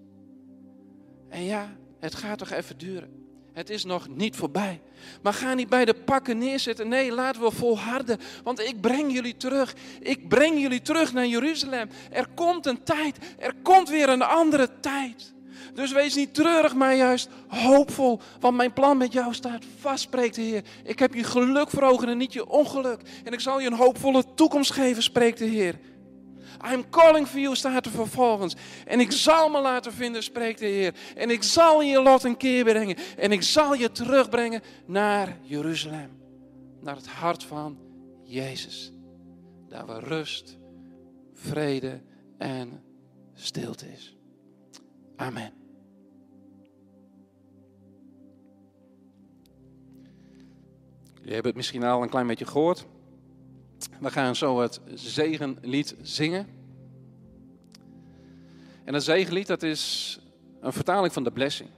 En 1.30 1.44
ja, 1.44 1.76
het 2.00 2.16
gaat 2.16 2.38
toch 2.38 2.52
even 2.52 2.78
duren. 2.78 3.26
Het 3.54 3.70
is 3.70 3.86
nog 3.86 4.08
niet 4.08 4.36
voorbij. 4.36 4.82
Maar 5.22 5.34
ga 5.34 5.54
niet 5.54 5.70
bij 5.70 5.86
de 5.86 5.94
pakken 5.94 6.38
neerzetten. 6.38 6.88
Nee, 6.88 7.12
laten 7.12 7.42
we 7.42 7.52
volharden. 7.52 8.20
Want 8.44 8.60
ik 8.60 8.82
breng 8.82 9.14
jullie 9.14 9.38
terug. 9.38 9.76
Ik 10.00 10.28
breng 10.28 10.62
jullie 10.62 10.82
terug 10.82 11.14
naar 11.14 11.26
Jeruzalem. 11.26 11.90
Er 12.12 12.28
komt 12.36 12.66
een 12.66 12.84
tijd. 12.84 13.18
Er 13.40 13.54
komt 13.64 13.90
weer 13.90 14.10
een 14.10 14.22
andere 14.22 14.70
tijd. 14.80 15.34
Dus 15.74 15.92
wees 15.92 16.16
niet 16.16 16.34
treurig, 16.34 16.76
maar 16.76 16.96
juist 16.96 17.30
hoopvol. 17.48 18.20
Want 18.40 18.58
mijn 18.58 18.74
plan 18.74 18.98
met 18.98 19.14
jou 19.14 19.34
staat 19.34 19.64
vast, 19.80 20.04
spreekt 20.04 20.36
de 20.36 20.42
Heer. 20.42 20.64
Ik 20.84 21.00
heb 21.00 21.14
je 21.14 21.24
geluk 21.24 21.70
voor 21.70 21.84
ogen 21.84 22.10
en 22.10 22.18
niet 22.18 22.34
je 22.34 22.50
ongeluk. 22.50 23.02
En 23.24 23.34
ik 23.34 23.40
zal 23.40 23.60
je 23.60 23.68
een 23.68 23.74
hoopvolle 23.74 24.24
toekomst 24.36 24.72
geven, 24.72 25.04
spreekt 25.04 25.38
de 25.38 25.46
Heer. 25.46 25.80
I'm 26.72 26.90
calling 26.90 27.28
for 27.28 27.40
you, 27.40 27.56
staat 27.56 27.86
er 27.86 27.92
vervolgens. 27.92 28.56
En 28.86 29.00
ik 29.00 29.12
zal 29.12 29.50
me 29.50 29.62
laten 29.62 29.94
vinden, 29.94 30.24
spreekt 30.24 30.60
de 30.60 30.66
Heer. 30.66 30.94
En 31.16 31.30
ik 31.30 31.44
zal 31.44 31.82
je 31.82 32.02
lot 32.02 32.24
een 32.24 32.38
keer 32.38 32.64
brengen. 32.64 32.98
En 33.18 33.32
ik 33.32 33.42
zal 33.42 33.74
je 33.74 33.92
terugbrengen 33.92 34.62
naar 34.86 35.38
Jeruzalem. 35.42 36.10
Naar 36.82 36.96
het 36.96 37.08
hart 37.08 37.44
van 37.44 37.78
Jezus. 38.24 38.92
Daar 39.70 39.86
waar 39.86 40.04
rust, 40.04 40.58
vrede 41.34 42.02
en 42.38 42.84
stilte 43.34 43.92
is. 43.92 44.16
Amen. 45.16 45.54
Jullie 51.14 51.34
hebben 51.34 51.52
het 51.52 51.56
misschien 51.56 51.84
al 51.84 52.02
een 52.02 52.10
klein 52.10 52.28
beetje 52.28 52.46
gehoord. 52.46 52.86
We 54.00 54.12
gaan 54.12 54.36
zo 54.36 54.60
het 54.60 54.82
zegenlied 54.94 55.96
zingen. 56.02 56.48
En 58.84 58.94
het 58.94 59.04
zegenlied 59.04 59.48
dat 59.48 59.64
is 59.64 60.20
een 60.62 60.74
vertaling 60.74 61.14
van 61.14 61.24
de 61.24 61.32
blessing. 61.32 61.70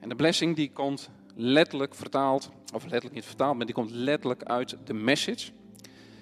En 0.00 0.08
de 0.08 0.14
blessing 0.14 0.56
die 0.56 0.72
komt 0.72 1.10
letterlijk 1.34 1.94
vertaald, 1.94 2.50
of 2.74 2.82
letterlijk 2.82 3.14
niet 3.14 3.24
vertaald, 3.24 3.56
maar 3.56 3.66
die 3.66 3.74
komt 3.74 3.90
letterlijk 3.90 4.42
uit 4.42 4.76
de 4.84 4.94
message. 4.94 5.50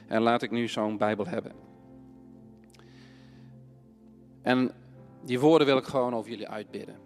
En 0.07 0.23
laat 0.23 0.42
ik 0.42 0.51
nu 0.51 0.69
zo'n 0.69 0.97
Bijbel 0.97 1.27
hebben. 1.27 1.53
En 4.42 4.71
die 5.25 5.40
woorden 5.40 5.66
wil 5.66 5.77
ik 5.77 5.85
gewoon 5.85 6.14
over 6.14 6.31
jullie 6.31 6.49
uitbidden. 6.49 6.97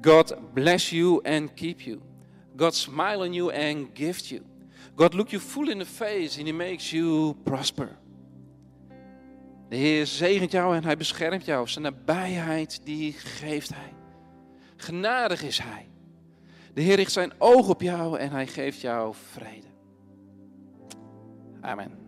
God 0.00 0.36
bless 0.52 0.90
you 0.90 1.22
and 1.22 1.54
keep 1.54 1.80
you. 1.80 2.00
God 2.56 2.74
smile 2.74 3.18
on 3.18 3.32
you 3.32 3.54
and 3.54 3.86
gift 3.94 4.26
you. 4.26 4.42
God 4.96 5.14
look 5.14 5.30
you 5.30 5.42
full 5.42 5.68
in 5.68 5.78
the 5.78 5.86
face 5.86 6.38
and 6.38 6.46
he 6.46 6.52
makes 6.52 6.90
you 6.90 7.34
prosper. 7.42 7.96
De 9.68 9.76
Heer 9.76 10.06
zegent 10.06 10.50
jou 10.50 10.76
en 10.76 10.84
hij 10.84 10.96
beschermt 10.96 11.44
jou. 11.44 11.68
Zijn 11.68 11.84
nabijheid 11.84 12.80
die 12.84 13.12
geeft 13.12 13.74
hij. 13.74 13.94
Genadig 14.76 15.42
is 15.42 15.58
hij. 15.58 15.88
De 16.74 16.80
Heer 16.80 16.96
richt 16.96 17.12
zijn 17.12 17.32
oog 17.38 17.68
op 17.68 17.82
jou 17.82 18.18
en 18.18 18.30
hij 18.30 18.46
geeft 18.46 18.80
jou 18.80 19.14
vrede. 19.32 19.66
Amen. 21.60 22.03